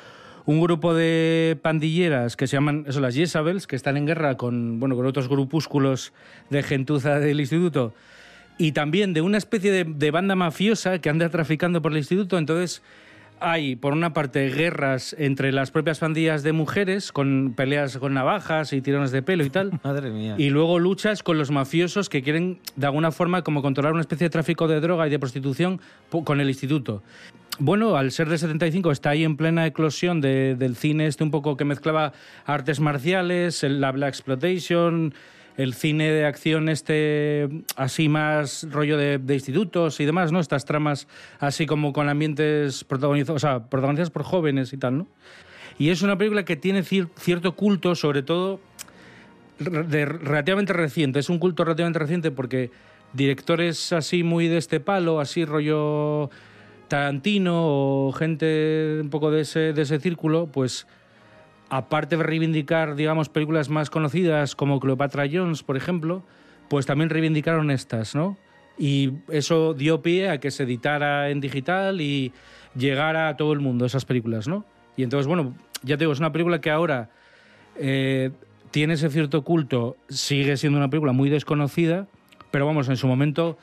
un 0.46 0.60
grupo 0.62 0.96
de 0.96 1.60
pandilleras 1.62 2.36
que 2.36 2.48
se 2.48 2.56
llaman 2.58 2.86
eso, 2.88 3.02
las 3.02 3.14
Jezabels, 3.14 3.68
que 3.68 3.76
están 3.76 3.98
en 3.98 4.08
guerra 4.08 4.36
con, 4.36 4.80
bueno, 4.80 4.96
con 4.96 5.06
otros 5.06 5.30
grupúsculos 5.30 6.12
de 6.50 6.64
gentuza 6.64 7.20
del 7.20 7.40
instituto 7.40 7.94
y 8.58 8.72
también 8.72 9.14
de 9.14 9.22
una 9.22 9.38
especie 9.38 9.72
de, 9.72 9.84
de 9.84 10.12
banda 10.12 10.36
mafiosa 10.36 11.00
que 11.00 11.10
anda 11.10 11.30
traficando 11.30 11.82
por 11.82 11.92
el 11.92 12.00
instituto. 12.00 12.38
Entonces, 12.38 12.82
hay, 13.42 13.76
por 13.76 13.94
una 13.94 14.14
parte, 14.14 14.50
guerras 14.50 15.16
entre 15.18 15.52
las 15.52 15.72
propias 15.72 16.00
pandillas 16.00 16.44
de 16.44 16.52
mujeres, 16.54 17.12
con 17.12 17.54
peleas 17.56 17.98
con 17.98 18.14
navajas 18.14 18.74
y 18.74 18.82
tirones 18.82 19.12
de 19.12 19.22
pelo 19.22 19.44
y 19.44 19.50
tal. 19.50 19.72
Madre 19.84 20.10
mía. 20.10 20.36
Y 20.38 20.50
luego 20.50 20.80
luchas 20.80 21.24
con 21.24 21.38
los 21.38 21.52
mafiosos 21.52 22.10
que 22.10 22.22
quieren, 22.22 22.60
de 22.76 22.86
alguna 22.86 23.12
forma, 23.12 23.42
como 23.44 23.62
controlar 23.62 23.94
una 23.94 24.02
especie 24.02 24.26
de 24.26 24.30
tráfico 24.30 24.68
de 24.68 24.80
droga 24.80 25.08
y 25.08 25.10
de 25.10 25.20
prostitución 25.20 25.80
con 26.24 26.40
el 26.42 26.48
instituto. 26.50 27.04
Bueno, 27.62 27.98
al 27.98 28.12
ser 28.12 28.30
de 28.30 28.38
75 28.38 28.92
está 28.92 29.10
ahí 29.10 29.26
en 29.26 29.36
plena 29.36 29.66
eclosión 29.68 30.22
de- 30.22 30.56
del 30.56 30.76
cine 30.78 31.08
este 31.08 31.24
un 31.26 31.32
poco 31.32 31.58
que 31.58 31.66
mezclaba 31.66 32.14
artes 32.46 32.80
marciales, 32.80 33.64
la 33.64 33.92
Black 33.92 34.10
Exploitation, 34.10 35.14
el 35.60 35.74
cine 35.74 36.10
de 36.10 36.26
acción 36.26 36.70
este 36.70 37.50
así 37.76 38.08
más 38.08 38.66
rollo 38.72 38.96
de, 38.96 39.20
institutos 39.34 40.00
y 40.00 40.06
demás, 40.06 40.32
¿no? 40.32 40.40
Estas 40.40 40.64
tramas 40.64 41.06
así 41.38 41.66
como 41.66 41.92
con 41.92 42.08
ambientes 42.08 42.86
protagonizados, 42.86 43.44
o 43.44 43.46
sea, 43.46 43.70
protagonizadas 43.70 44.10
por 44.10 44.24
jóvenes 44.24 44.72
y 44.72 44.78
tal, 44.78 45.00
¿no? 45.00 45.08
Y 45.78 45.90
es 45.90 46.02
una 46.02 46.18
película 46.18 46.46
que 46.46 46.56
tiene 46.56 46.82
cier- 46.82 47.10
cierto 47.18 47.58
culto, 47.58 47.94
sobre 47.96 48.24
todo 48.24 48.62
de 49.60 50.06
relativamente 50.06 50.72
reciente. 50.72 51.20
Es 51.20 51.30
un 51.30 51.40
culto 51.40 51.66
relativamente 51.66 52.00
reciente 52.00 52.32
porque 52.32 52.72
directores 53.12 53.92
así 53.92 54.24
muy 54.24 54.48
de 54.48 54.60
este 54.60 54.80
palo, 54.80 55.20
así 55.20 55.44
rollo 55.44 56.30
Tarantino 56.88 57.64
o 58.08 58.14
gente 58.14 59.00
un 59.02 59.10
poco 59.10 59.30
de 59.30 59.42
ese, 59.42 59.74
de 59.74 59.82
ese 59.82 60.00
círculo, 60.00 60.48
pues 60.48 60.88
aparte 61.70 62.18
de 62.18 62.24
reivindicar, 62.24 62.96
digamos, 62.96 63.30
películas 63.30 63.70
más 63.70 63.90
conocidas 63.90 64.56
como 64.56 64.80
Cleopatra 64.80 65.26
Jones, 65.32 65.64
por 65.64 65.78
ejemplo, 65.78 66.24
pues 66.70 66.86
también 66.86 67.10
reivindicaron 67.10 67.72
estas, 67.72 68.16
¿no? 68.16 68.38
Y 68.78 69.14
eso 69.30 69.74
dio 69.74 70.02
pie 70.02 70.30
a 70.30 70.40
que 70.40 70.52
se 70.52 70.64
editara 70.64 71.30
en 71.30 71.42
digital 71.42 72.02
y 72.02 72.32
llegara 72.76 73.28
a 73.28 73.38
todo 73.38 73.54
el 73.54 73.60
mundo 73.60 73.86
esas 73.86 74.06
películas, 74.06 74.48
¿no? 74.48 74.66
Y 74.96 75.04
entonces, 75.04 75.28
bueno, 75.28 75.54
ya 75.84 75.98
te 75.98 76.04
digo, 76.04 76.14
es 76.14 76.20
una 76.20 76.32
película 76.32 76.62
que 76.62 76.72
ahora 76.72 77.10
eh, 77.76 78.32
tiene 78.72 78.94
ese 78.94 79.10
cierto 79.10 79.44
culto, 79.44 79.98
sigue 80.10 80.58
siendo 80.58 80.78
una 80.78 80.90
película 80.90 81.12
muy 81.12 81.30
desconocida, 81.30 82.08
pero 82.52 82.66
vamos, 82.66 82.90
en 82.90 82.98
su 82.98 83.08
momento 83.08 83.58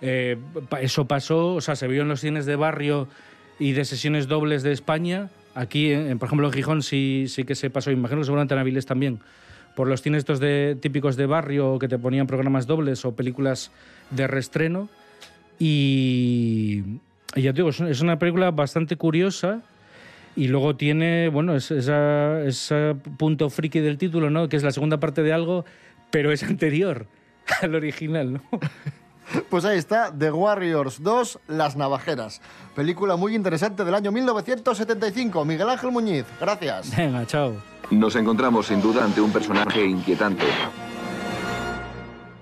eh, 0.00 0.36
eso 0.80 1.06
pasó, 1.06 1.54
o 1.54 1.60
sea, 1.60 1.76
se 1.76 1.86
vio 1.86 2.02
en 2.02 2.08
los 2.08 2.20
cines 2.20 2.46
de 2.46 2.56
barrio 2.56 3.08
y 3.58 3.72
de 3.72 3.84
sesiones 3.84 4.26
dobles 4.26 4.62
de 4.62 4.72
España. 4.72 5.30
Aquí, 5.54 5.92
en- 5.92 6.18
por 6.18 6.26
ejemplo, 6.28 6.46
en 6.46 6.52
Gijón 6.52 6.82
sí, 6.82 7.26
sí 7.28 7.44
que 7.44 7.54
se 7.54 7.68
pasó, 7.70 7.90
imagino 7.90 8.20
que 8.20 8.24
seguramente 8.24 8.54
en 8.54 8.60
Avilés 8.60 8.86
también, 8.86 9.20
por 9.76 9.86
los 9.88 10.02
cines 10.02 10.18
estos 10.20 10.40
de, 10.40 10.76
típicos 10.80 11.16
de 11.16 11.26
barrio 11.26 11.78
que 11.78 11.88
te 11.88 11.98
ponían 11.98 12.26
programas 12.26 12.66
dobles 12.66 13.04
o 13.04 13.14
películas 13.16 13.70
de 14.10 14.26
reestreno. 14.26 14.88
Y, 15.58 16.82
y 17.34 17.42
ya 17.42 17.52
te 17.52 17.56
digo, 17.62 17.68
es, 17.70 18.00
una 18.00 18.18
película 18.18 18.50
bastante 18.50 18.96
curiosa. 18.96 19.62
Y 20.34 20.48
luego 20.48 20.76
tiene, 20.76 21.28
bueno, 21.28 21.54
es- 21.54 21.70
esa- 21.70 22.42
ese 22.44 22.94
punto 23.18 23.50
friki 23.50 23.80
del 23.80 23.98
título, 23.98 24.30
¿no? 24.30 24.48
Que 24.48 24.56
es 24.56 24.62
la 24.62 24.70
segunda 24.72 24.98
parte 24.98 25.22
de 25.22 25.32
algo, 25.32 25.64
pero 26.10 26.32
es 26.32 26.42
anterior 26.42 27.06
al 27.62 27.74
original, 27.74 28.32
¿no? 28.34 28.42
Pues 29.50 29.64
ahí 29.64 29.78
está, 29.78 30.12
The 30.16 30.30
Warriors 30.30 31.02
2, 31.02 31.40
Las 31.48 31.76
Navajeras. 31.76 32.40
Película 32.74 33.16
muy 33.16 33.34
interesante 33.34 33.84
del 33.84 33.94
año 33.94 34.12
1975. 34.12 35.44
Miguel 35.44 35.68
Ángel 35.68 35.90
Muñiz, 35.90 36.24
gracias. 36.40 36.96
Venga, 36.96 37.26
chao. 37.26 37.54
Nos 37.90 38.16
encontramos 38.16 38.66
sin 38.66 38.80
duda 38.80 39.04
ante 39.04 39.20
un 39.20 39.32
personaje 39.32 39.84
inquietante. 39.84 40.46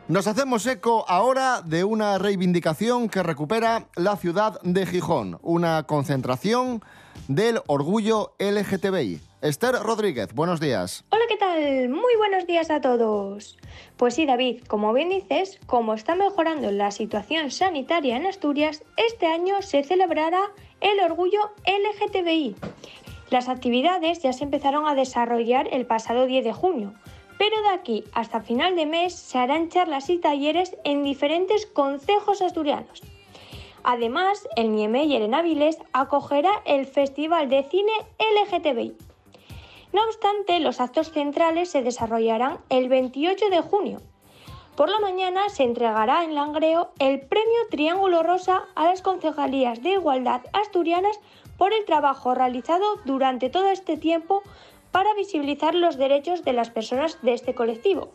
Nos 0.09 0.27
hacemos 0.27 0.67
eco 0.67 1.05
ahora 1.09 1.63
de 1.63 1.85
una 1.85 2.19
reivindicación 2.19 3.09
que 3.09 3.23
recupera 3.23 3.87
la 3.95 4.17
ciudad 4.17 4.61
de 4.63 4.85
Gijón, 4.87 5.39
una 5.43 5.85
concentración 5.85 6.83
del 7.29 7.61
orgullo 7.67 8.35
LGTBI. 8.41 9.21
Esther 9.43 9.75
Rodríguez, 9.77 10.35
buenos 10.35 10.61
días. 10.61 11.03
Hola, 11.09 11.23
¿qué 11.27 11.39
tal? 11.39 11.89
Muy 11.89 12.15
buenos 12.19 12.47
días 12.47 12.71
a 12.71 12.83
todos. 12.83 13.57
Pues 13.97 14.15
sí, 14.15 14.27
David, 14.27 14.63
como 14.69 14.93
bien 14.93 15.09
dices, 15.09 15.59
como 15.65 15.95
está 15.95 16.15
mejorando 16.15 16.71
la 16.71 16.91
situación 16.91 17.51
sanitaria 17.51 18.19
en 18.19 18.27
Asturias, 18.27 18.85
este 18.99 19.27
año 19.27 19.63
se 19.63 19.83
celebrará 19.83 20.43
el 20.83 21.01
orgullo 21.01 21.41
LGTBI. 21.65 22.55
Las 23.31 23.49
actividades 23.49 24.21
ya 24.21 24.35
se 24.35 24.45
empezaron 24.45 24.87
a 24.87 24.95
desarrollar 24.95 25.69
el 25.73 25.87
pasado 25.87 26.27
10 26.27 26.45
de 26.45 26.53
junio, 26.53 26.93
pero 27.39 27.63
de 27.63 27.71
aquí 27.71 28.05
hasta 28.13 28.43
final 28.43 28.77
de 28.77 28.85
mes 28.85 29.15
se 29.15 29.39
harán 29.39 29.71
charlas 29.71 30.11
y 30.11 30.19
talleres 30.19 30.77
en 30.85 31.03
diferentes 31.03 31.65
concejos 31.65 32.43
asturianos. 32.43 33.01
Además, 33.85 34.47
el 34.57 34.73
Niemeyer 34.73 35.23
en 35.23 35.35
Avilés 35.35 35.79
acogerá 35.95 36.51
el 36.67 36.85
Festival 36.85 37.49
de 37.49 37.63
Cine 37.63 37.93
LGTBI. 38.19 39.10
No 39.93 40.05
obstante, 40.05 40.61
los 40.61 40.81
actos 40.81 41.11
centrales 41.11 41.71
se 41.71 41.83
desarrollarán 41.83 42.59
el 42.69 42.89
28 42.89 43.51
de 43.51 43.61
junio. 43.61 44.01
Por 44.77 44.89
la 44.89 45.01
mañana 45.01 45.49
se 45.49 45.65
entregará 45.65 46.23
en 46.25 46.35
Langreo 46.35 46.93
el 47.01 47.21
Premio 47.21 47.67
Triángulo 47.71 48.23
Rosa 48.23 48.63
a 48.77 48.85
las 48.85 49.03
concejalías 49.03 49.83
de 49.83 49.91
igualdad 49.91 50.43
asturianas 50.53 51.19
por 51.59 51.73
el 51.73 51.85
trabajo 51.85 52.35
realizado 52.35 52.97
durante 53.05 53.51
todo 53.51 53.69
este 53.69 53.97
tiempo 53.97 54.43
para 54.93 55.13
visibilizar 55.15 55.75
los 55.75 55.99
derechos 55.99 56.45
de 56.45 56.53
las 56.53 56.71
personas 56.71 57.19
de 57.23 57.35
este 57.35 57.55
colectivo. 57.55 58.13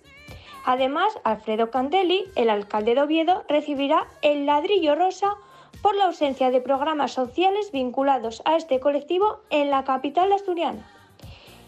Además, 0.66 1.20
Alfredo 1.24 1.70
Cantelli, 1.70 2.26
el 2.36 2.50
alcalde 2.50 2.96
de 2.96 3.02
Oviedo, 3.02 3.44
recibirá 3.48 4.08
el 4.22 4.46
ladrillo 4.46 4.96
rosa 4.96 5.36
por 5.82 5.96
la 5.96 6.06
ausencia 6.06 6.50
de 6.50 6.62
programas 6.62 7.12
sociales 7.12 7.72
vinculados 7.72 8.42
a 8.46 8.56
este 8.56 8.80
colectivo 8.80 9.42
en 9.52 9.70
la 9.70 9.84
capital 9.84 10.32
asturiana. 10.32 10.90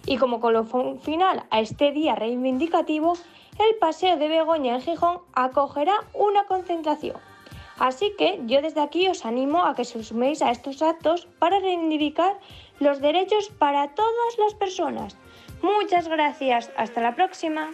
Y 0.07 0.17
como 0.17 0.39
colofón 0.39 0.99
final 0.99 1.43
a 1.51 1.59
este 1.59 1.91
día 1.91 2.15
reivindicativo, 2.15 3.13
el 3.59 3.75
Paseo 3.75 4.15
de 4.17 4.29
Begoña 4.29 4.75
en 4.75 4.81
Gijón 4.81 5.19
acogerá 5.33 5.95
una 6.13 6.45
concentración. 6.45 7.17
Así 7.77 8.13
que 8.17 8.39
yo 8.45 8.61
desde 8.61 8.81
aquí 8.81 9.07
os 9.07 9.25
animo 9.25 9.65
a 9.65 9.75
que 9.75 9.85
se 9.85 10.01
suméis 10.03 10.41
a 10.41 10.49
estos 10.49 10.81
actos 10.81 11.27
para 11.39 11.59
reivindicar 11.59 12.39
los 12.79 13.01
derechos 13.01 13.49
para 13.49 13.89
todas 13.93 14.37
las 14.39 14.53
personas. 14.55 15.17
Muchas 15.61 16.07
gracias, 16.07 16.71
hasta 16.77 17.01
la 17.01 17.13
próxima. 17.13 17.73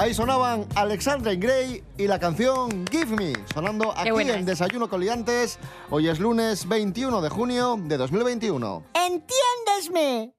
Ahí 0.00 0.14
sonaban 0.14 0.66
Alexandra 0.76 1.34
Gray 1.34 1.84
y 1.98 2.06
la 2.06 2.18
canción 2.18 2.86
Give 2.90 3.14
Me, 3.14 3.34
sonando 3.52 3.92
aquí 3.94 4.08
en 4.08 4.30
es. 4.30 4.46
Desayuno 4.46 4.88
con 4.88 4.98
Liantes. 5.02 5.58
Hoy 5.90 6.08
es 6.08 6.18
lunes 6.18 6.66
21 6.66 7.20
de 7.20 7.28
junio 7.28 7.78
de 7.78 7.98
2021. 7.98 8.82
¡Entiéndesme! 8.94 10.32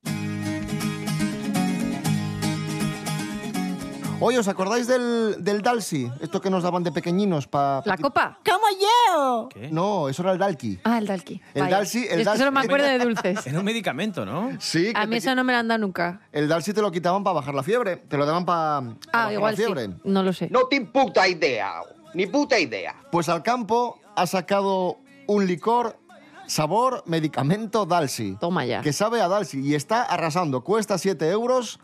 Oye, 4.23 4.37
¿os 4.37 4.47
acordáis 4.47 4.85
del, 4.87 5.43
del 5.43 5.61
Dalsi? 5.63 6.09
Esto 6.21 6.39
que 6.39 6.49
nos 6.51 6.61
daban 6.63 6.83
de 6.83 6.91
pequeñinos 6.91 7.47
para... 7.47 7.81
¿La 7.85 7.97
copa? 7.97 8.37
¡Como 8.45 8.67
yo! 8.79 9.49
No, 9.71 10.07
eso 10.09 10.21
era 10.21 10.33
el 10.33 10.37
Dalki. 10.37 10.79
Ah, 10.83 10.99
el 10.99 11.07
Dalki. 11.07 11.41
El 11.55 11.63
Vaya. 11.63 11.79
Dalsi- 11.81 12.05
el 12.09 12.21
Es 12.21 12.27
que 12.27 12.33
Dalsi- 12.33 12.37
solo 12.37 12.51
me 12.51 12.59
acuerdo 12.59 12.85
de 12.85 12.99
dulces. 12.99 13.47
Era 13.47 13.57
un 13.59 13.65
medicamento, 13.65 14.23
¿no? 14.25 14.51
Sí, 14.59 14.91
A 14.95 15.07
mí 15.07 15.15
eso 15.17 15.33
no 15.33 15.43
me 15.43 15.53
lo 15.53 15.59
han 15.59 15.67
dado 15.67 15.79
nunca. 15.79 16.21
El 16.31 16.47
Dalsi 16.47 16.71
te 16.71 16.81
lo 16.81 16.91
quitaban 16.91 17.23
para 17.23 17.33
bajar 17.33 17.55
la 17.55 17.63
fiebre. 17.63 17.97
Te 17.97 18.15
lo 18.17 18.25
daban 18.27 18.45
para 18.45 18.77
Ah, 18.77 18.97
bajar 19.11 19.33
igual 19.33 19.53
la 19.53 19.57
sí. 19.57 19.63
fiebre. 19.63 19.89
No 20.03 20.21
lo 20.23 20.33
sé. 20.33 20.49
No 20.51 20.67
te 20.67 20.81
puta 20.81 21.27
idea, 21.27 21.73
ni 22.13 22.27
puta 22.27 22.59
idea. 22.59 22.95
Pues 23.11 23.27
al 23.27 23.41
campo 23.41 23.99
ha 24.15 24.27
sacado 24.27 24.97
un 25.27 25.47
licor 25.47 25.97
sabor 26.45 27.03
medicamento 27.07 27.85
Dalsi. 27.87 28.37
Toma 28.39 28.65
ya. 28.65 28.81
Que 28.81 28.93
sabe 28.93 29.21
a 29.21 29.27
Dalsi 29.27 29.61
y 29.61 29.73
está 29.73 30.03
arrasando. 30.03 30.63
Cuesta 30.63 30.97
7 30.97 31.29
euros 31.31 31.79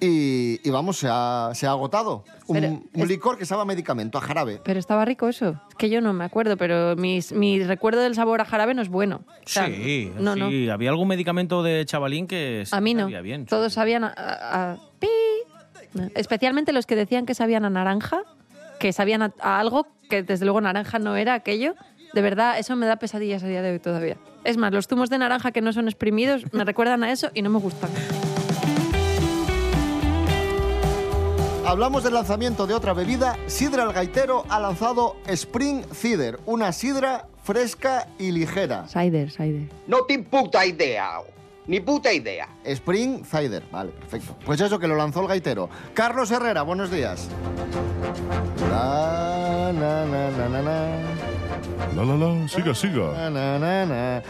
y, 0.00 0.60
y 0.66 0.70
vamos, 0.70 0.98
se 0.98 1.08
ha, 1.10 1.50
se 1.54 1.66
ha 1.66 1.70
agotado. 1.70 2.24
Un, 2.46 2.54
Pero 2.54 2.68
un 2.68 2.88
es- 2.94 3.08
licor 3.08 3.38
que 3.38 3.44
sabe 3.46 3.62
a 3.62 3.64
medicamento, 3.64 4.18
a 4.18 4.20
jarabe. 4.20 4.60
Pero 4.64 4.78
estaba 4.78 5.04
rico 5.04 5.28
eso. 5.28 5.60
Es 5.70 5.74
que 5.76 5.88
yo 5.88 6.00
no 6.00 6.12
me 6.12 6.24
acuerdo, 6.24 6.56
pero 6.56 6.94
mis, 6.96 7.32
mi 7.32 7.62
recuerdo 7.64 8.00
del 8.00 8.14
sabor 8.14 8.40
a 8.40 8.44
jarabe 8.44 8.74
no 8.74 8.82
es 8.82 8.88
bueno. 8.88 9.22
O 9.26 9.48
sea, 9.48 9.66
sí, 9.66 10.12
no, 10.18 10.34
sí. 10.34 10.68
Había 10.68 10.90
algún 10.90 11.08
medicamento 11.08 11.62
de 11.62 11.84
chavalín 11.86 12.26
que 12.26 12.64
A 12.70 12.80
mí 12.80 12.94
no. 12.94 13.02
sabía 13.04 13.20
bien. 13.22 13.46
Todos 13.46 13.72
sabían 13.72 14.04
a, 14.04 14.08
a- 14.16 14.72
a- 14.72 14.76
pi. 14.98 15.08
No. 15.94 16.08
Especialmente 16.14 16.72
los 16.72 16.84
que 16.86 16.94
decían 16.96 17.24
que 17.26 17.34
sabían 17.34 17.64
a 17.64 17.70
naranja, 17.70 18.22
que 18.78 18.92
sabían 18.92 19.22
a, 19.22 19.32
a 19.40 19.58
algo 19.60 19.86
que 20.10 20.22
desde 20.22 20.44
luego 20.44 20.60
naranja 20.60 20.98
no 20.98 21.16
era 21.16 21.34
aquello. 21.34 21.74
De 22.12 22.22
verdad, 22.22 22.58
eso 22.58 22.76
me 22.76 22.86
da 22.86 22.96
pesadillas 22.96 23.42
a 23.42 23.48
día 23.48 23.62
de 23.62 23.72
hoy 23.72 23.78
todavía. 23.78 24.16
Es 24.44 24.56
más, 24.56 24.72
los 24.72 24.86
zumos 24.86 25.10
de 25.10 25.18
naranja 25.18 25.50
que 25.52 25.60
no 25.62 25.72
son 25.72 25.88
exprimidos 25.88 26.44
me 26.52 26.64
recuerdan 26.64 27.02
a 27.02 27.10
eso 27.10 27.30
y 27.34 27.42
no 27.42 27.50
me 27.50 27.58
gustan. 27.58 27.90
Hablamos 31.66 32.04
del 32.04 32.14
lanzamiento 32.14 32.68
de 32.68 32.74
otra 32.74 32.92
bebida. 32.92 33.36
Sidra 33.48 33.82
el 33.82 33.92
Gaitero 33.92 34.44
ha 34.48 34.60
lanzado 34.60 35.16
Spring 35.26 35.82
Cider, 35.92 36.38
una 36.46 36.70
sidra 36.70 37.26
fresca 37.42 38.06
y 38.20 38.30
ligera. 38.30 38.86
Cider, 38.86 39.32
cider. 39.32 39.68
No 39.88 40.04
te 40.04 40.16
puta 40.20 40.64
idea, 40.64 41.18
ni 41.66 41.80
puta 41.80 42.12
idea. 42.12 42.48
Spring 42.62 43.24
Cider, 43.24 43.64
vale, 43.72 43.90
perfecto. 43.90 44.36
Pues 44.46 44.60
eso 44.60 44.78
que 44.78 44.86
lo 44.86 44.94
lanzó 44.94 45.22
el 45.22 45.26
gaitero. 45.26 45.68
Carlos 45.92 46.30
Herrera, 46.30 46.62
buenos 46.62 46.88
días. 46.88 47.28
La, 48.70 49.72
na, 49.74 50.06
na, 50.06 50.30
na, 50.30 50.48
na, 50.48 50.62
na. 50.62 50.96
La, 51.96 52.04
la, 52.04 52.14
la, 52.14 52.48
siga, 52.48 52.76
siga. 52.76 53.12
Na, 53.12 53.28
na, 53.30 53.58
na, 53.58 53.86
na. 53.86 54.22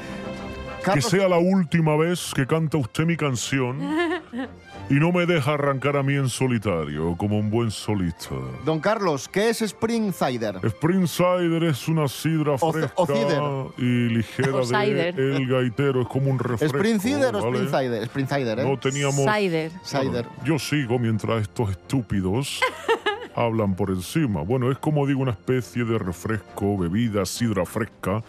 Que 0.79 0.83
Carlos, 0.85 1.05
sea 1.05 1.29
la 1.29 1.39
última 1.39 1.97
vez 1.97 2.33
que 2.35 2.47
canta 2.47 2.79
usted 2.79 3.05
mi 3.05 3.17
canción 3.17 3.79
y 4.89 4.95
no 4.95 5.11
me 5.11 5.27
deja 5.27 5.55
arrancar 5.55 5.97
a 5.97 6.03
mí 6.05 6.15
en 6.15 6.29
solitario, 6.29 7.17
como 7.17 7.39
un 7.39 7.51
buen 7.51 7.73
solista. 7.73 8.37
Don 8.65 8.79
Carlos, 8.79 9.29
¿qué 9.29 9.49
es 9.51 9.61
Spring 9.63 10.13
Cider? 10.13 10.61
Spring 10.63 11.09
Cider 11.09 11.65
es 11.65 11.89
una 11.89 12.07
sidra 12.07 12.53
O- 12.61 12.73
fresca 12.73 12.93
o 12.95 13.07
cider. 13.07 13.43
y 13.79 14.09
ligera 14.15 14.55
O 14.55 14.61
de 14.61 14.67
cider. 14.67 15.19
el 15.21 15.49
gaitero. 15.49 16.03
Es 16.03 16.09
como 16.09 16.31
un 16.31 16.39
refresco. 16.39 16.77
¿Spring 16.79 17.01
Cider 17.01 17.35
o 17.35 17.43
¿vale? 17.43 17.65
Spring 17.65 17.69
Cider? 17.81 18.03
Spring 18.05 18.27
Cider, 18.29 18.59
¿eh? 18.61 18.65
No 18.65 18.79
teníamos... 18.79 19.17
Cider. 19.37 19.73
Cider. 19.83 20.25
Bueno, 20.25 20.45
yo 20.45 20.59
sigo 20.59 20.99
mientras 21.01 21.43
estos 21.43 21.71
estúpidos 21.71 22.61
hablan 23.35 23.75
por 23.75 23.91
encima. 23.91 24.43
Bueno, 24.43 24.71
es 24.71 24.79
como 24.79 25.05
digo, 25.07 25.21
una 25.21 25.33
especie 25.33 25.85
de 25.85 25.99
refresco, 25.99 26.79
bebida, 26.79 27.27
sidra 27.27 27.67
fresca, 27.67 28.23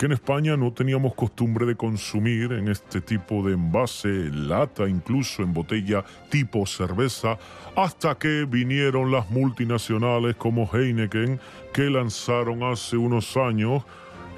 que 0.00 0.06
en 0.06 0.12
España 0.12 0.56
no 0.56 0.72
teníamos 0.72 1.14
costumbre 1.14 1.66
de 1.66 1.76
consumir 1.76 2.52
en 2.52 2.68
este 2.68 3.02
tipo 3.02 3.46
de 3.46 3.52
envase, 3.52 4.08
en 4.08 4.48
lata, 4.48 4.88
incluso 4.88 5.42
en 5.42 5.52
botella 5.52 6.02
tipo 6.30 6.64
cerveza, 6.64 7.36
hasta 7.76 8.14
que 8.14 8.46
vinieron 8.48 9.12
las 9.12 9.28
multinacionales 9.28 10.36
como 10.36 10.66
Heineken, 10.72 11.38
que 11.74 11.90
lanzaron 11.90 12.62
hace 12.62 12.96
unos 12.96 13.36
años 13.36 13.82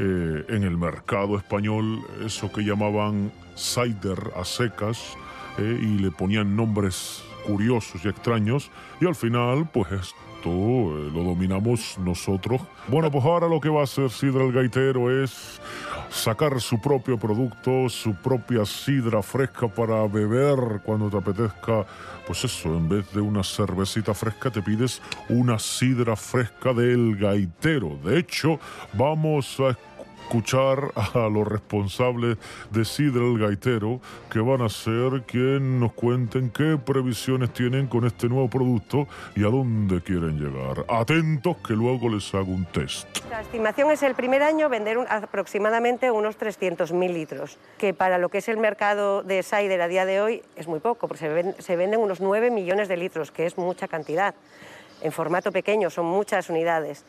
eh, 0.01 0.45
en 0.49 0.65
el 0.65 0.77
mercado 0.77 1.37
español 1.37 2.01
eso 2.27 2.51
que 2.51 2.63
llamaban 2.63 3.31
cider 3.55 4.33
a 4.35 4.45
secas 4.45 5.17
eh, 5.59 5.79
y 5.81 5.99
le 5.99 6.11
ponían 6.11 6.57
nombres 6.57 7.23
curiosos 7.47 8.05
y 8.05 8.09
extraños 8.09 8.71
y 9.01 9.07
al 9.07 9.15
final 9.15 9.69
pues 9.73 9.91
esto 9.93 10.19
eh, 10.47 11.11
lo 11.13 11.23
dominamos 11.23 11.99
nosotros. 11.99 12.61
Bueno, 12.89 13.11
pues 13.11 13.25
ahora 13.25 13.49
lo 13.49 13.61
que 13.61 13.69
va 13.69 13.81
a 13.81 13.85
hacer 13.85 14.11
Sidra 14.11 14.45
el 14.45 14.53
Gaitero 14.53 15.23
es 15.23 15.61
sacar 16.13 16.61
su 16.61 16.81
propio 16.81 17.19
producto, 17.19 17.89
su 17.89 18.15
propia 18.15 18.65
sidra 18.65 19.23
fresca 19.23 19.67
para 19.67 20.07
beber 20.07 20.81
cuando 20.85 21.09
te 21.09 21.17
apetezca. 21.17 21.87
Pues 22.27 22.45
eso, 22.45 22.77
en 22.77 22.89
vez 22.89 23.11
de 23.13 23.21
una 23.21 23.43
cervecita 23.43 24.15
fresca 24.15 24.51
te 24.51 24.63
pides 24.63 25.01
una 25.29 25.59
sidra 25.59 26.15
fresca 26.15 26.73
del 26.73 27.17
gaitero. 27.17 27.99
De 28.05 28.19
hecho, 28.19 28.61
vamos 28.93 29.59
a 29.61 29.77
escuchar 30.33 30.93
a 30.97 31.29
los 31.29 31.47
responsables 31.47 32.39
de 32.71 32.87
Sidra 32.87 33.23
el 33.23 33.39
Gaitero, 33.39 34.01
que 34.31 34.41
van 34.41 34.63
a 34.63 34.71
ser 34.71 35.25
quien 35.27 35.79
nos 35.79 35.93
cuenten 35.93 36.49
qué 36.49 36.79
previsiones 36.83 37.53
tienen 37.53 37.87
con 37.87 38.07
este 38.07 38.31
nuevo 38.31 38.49
producto 38.49 39.07
y 39.37 39.45
a 39.45 39.49
dónde 39.49 40.01
quieren 40.01 40.39
llegar. 40.39 40.87
Atentos 40.89 41.59
que 41.59 41.75
luego 41.75 42.09
les 42.09 42.35
hago 42.35 42.51
un 42.51 42.65
test. 42.65 43.07
La 43.29 43.43
estimación 43.43 43.91
es 43.91 44.03
el 44.03 44.15
primer 44.15 44.43
año 44.43 44.71
vender 44.71 44.97
aproximadamente 45.07 46.11
unos 46.11 46.39
300.000 46.39 47.13
litros, 47.13 47.59
que 47.77 47.93
para 47.93 48.17
lo 48.17 48.31
que 48.31 48.39
es 48.39 48.49
el 48.49 48.57
mercado 48.57 49.23
de 49.23 49.43
cider 49.43 49.83
a 49.83 49.89
día 49.89 50.07
de 50.07 50.23
hoy 50.23 50.43
es 50.57 50.67
muy 50.67 50.81
poco, 50.81 51.09
porque 51.09 51.29
se, 51.29 51.63
se 51.63 51.77
venden 51.77 52.01
unos 52.01 52.23
9 52.23 52.51
millones 52.51 52.89
de 52.89 52.97
litros, 52.97 53.31
que 53.31 53.45
es 53.45 53.59
mucha 53.59 53.87
cantidad. 53.87 54.35
En 55.03 55.13
formato 55.13 55.53
pequeño 55.53 55.91
son 55.91 56.07
muchas 56.07 56.49
unidades. 56.49 57.05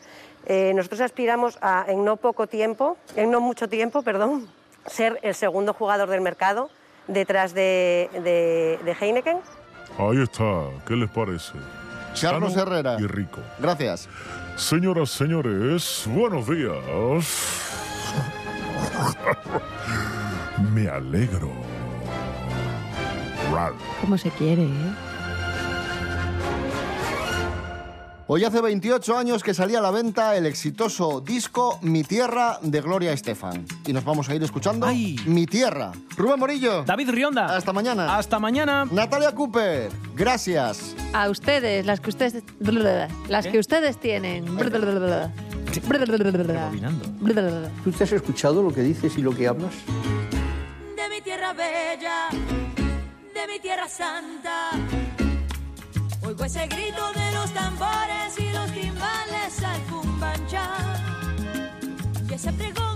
Eh, 0.46 0.72
nosotros 0.74 1.00
aspiramos 1.00 1.56
a, 1.62 1.86
en 1.88 2.04
no 2.04 2.16
poco 2.16 2.46
tiempo, 2.46 2.98
en 3.16 3.30
no 3.30 3.40
mucho 3.40 3.68
tiempo, 3.68 4.02
perdón, 4.02 4.46
ser 4.86 5.18
el 5.22 5.34
segundo 5.34 5.72
jugador 5.72 6.10
del 6.10 6.20
mercado 6.20 6.68
detrás 7.08 7.54
de, 7.54 8.10
de- 8.12 8.78
de 8.84 8.96
Heineken. 9.00 9.38
Ahí 9.98 10.22
está, 10.22 10.64
¿qué 10.86 10.94
les 10.96 11.08
parece? 11.10 11.52
Carlos 12.20 12.52
Sano 12.52 12.72
Herrera. 12.74 12.96
Y 13.00 13.06
rico. 13.06 13.40
Gracias. 13.58 14.08
Señoras, 14.56 15.10
señores, 15.10 16.04
buenos 16.06 16.46
días. 16.48 16.74
Me 20.72 20.88
alegro. 20.88 21.50
¿Cómo 24.00 24.18
se 24.18 24.30
quiere, 24.30 24.62
eh? 24.64 24.94
Hoy 28.26 28.42
hace 28.42 28.62
28 28.62 29.18
años 29.18 29.42
que 29.42 29.52
salía 29.52 29.80
a 29.80 29.82
la 29.82 29.90
venta 29.90 30.34
el 30.34 30.46
exitoso 30.46 31.20
disco 31.20 31.78
Mi 31.82 32.04
Tierra 32.04 32.58
de 32.62 32.80
Gloria 32.80 33.12
Estefan. 33.12 33.66
Y 33.86 33.92
nos 33.92 34.02
vamos 34.02 34.30
a 34.30 34.34
ir 34.34 34.42
escuchando 34.42 34.86
Mi 35.26 35.46
Tierra. 35.46 35.92
Rubén 36.16 36.38
Morillo. 36.38 36.84
David 36.84 37.10
Rionda. 37.10 37.54
Hasta 37.54 37.74
mañana. 37.74 38.16
Hasta 38.16 38.38
mañana. 38.38 38.86
Natalia 38.90 39.32
Cooper. 39.32 39.90
Gracias. 40.16 40.96
A 41.12 41.28
ustedes, 41.28 41.84
las 41.84 42.00
que 42.00 42.08
ustedes. 42.08 42.42
Las 43.28 43.46
que 43.46 43.58
ustedes 43.58 44.00
tienen. 44.00 44.46
¿Tú 47.84 47.92
te 47.92 48.04
has 48.04 48.12
escuchado 48.12 48.62
lo 48.62 48.72
que 48.72 48.80
dices 48.80 49.18
y 49.18 49.22
lo 49.22 49.34
que 49.36 49.48
hablas? 49.48 49.74
de 50.96 51.08
mi 51.10 51.20
tierra 51.20 51.52
bella, 51.52 52.28
de 52.30 53.52
mi 53.52 53.60
tierra 53.60 53.86
santa. 53.86 54.70
Oigo 56.34 56.46
ese 56.46 56.66
grito 56.66 57.12
de 57.12 57.32
los 57.32 57.48
tambores 57.52 58.40
y 58.40 58.50
los 58.50 58.66
timbales 58.72 59.62
al 59.62 59.80
cumbanchá. 59.82 60.68
Y 62.28 62.34
ese 62.34 62.52
pregón 62.52 62.93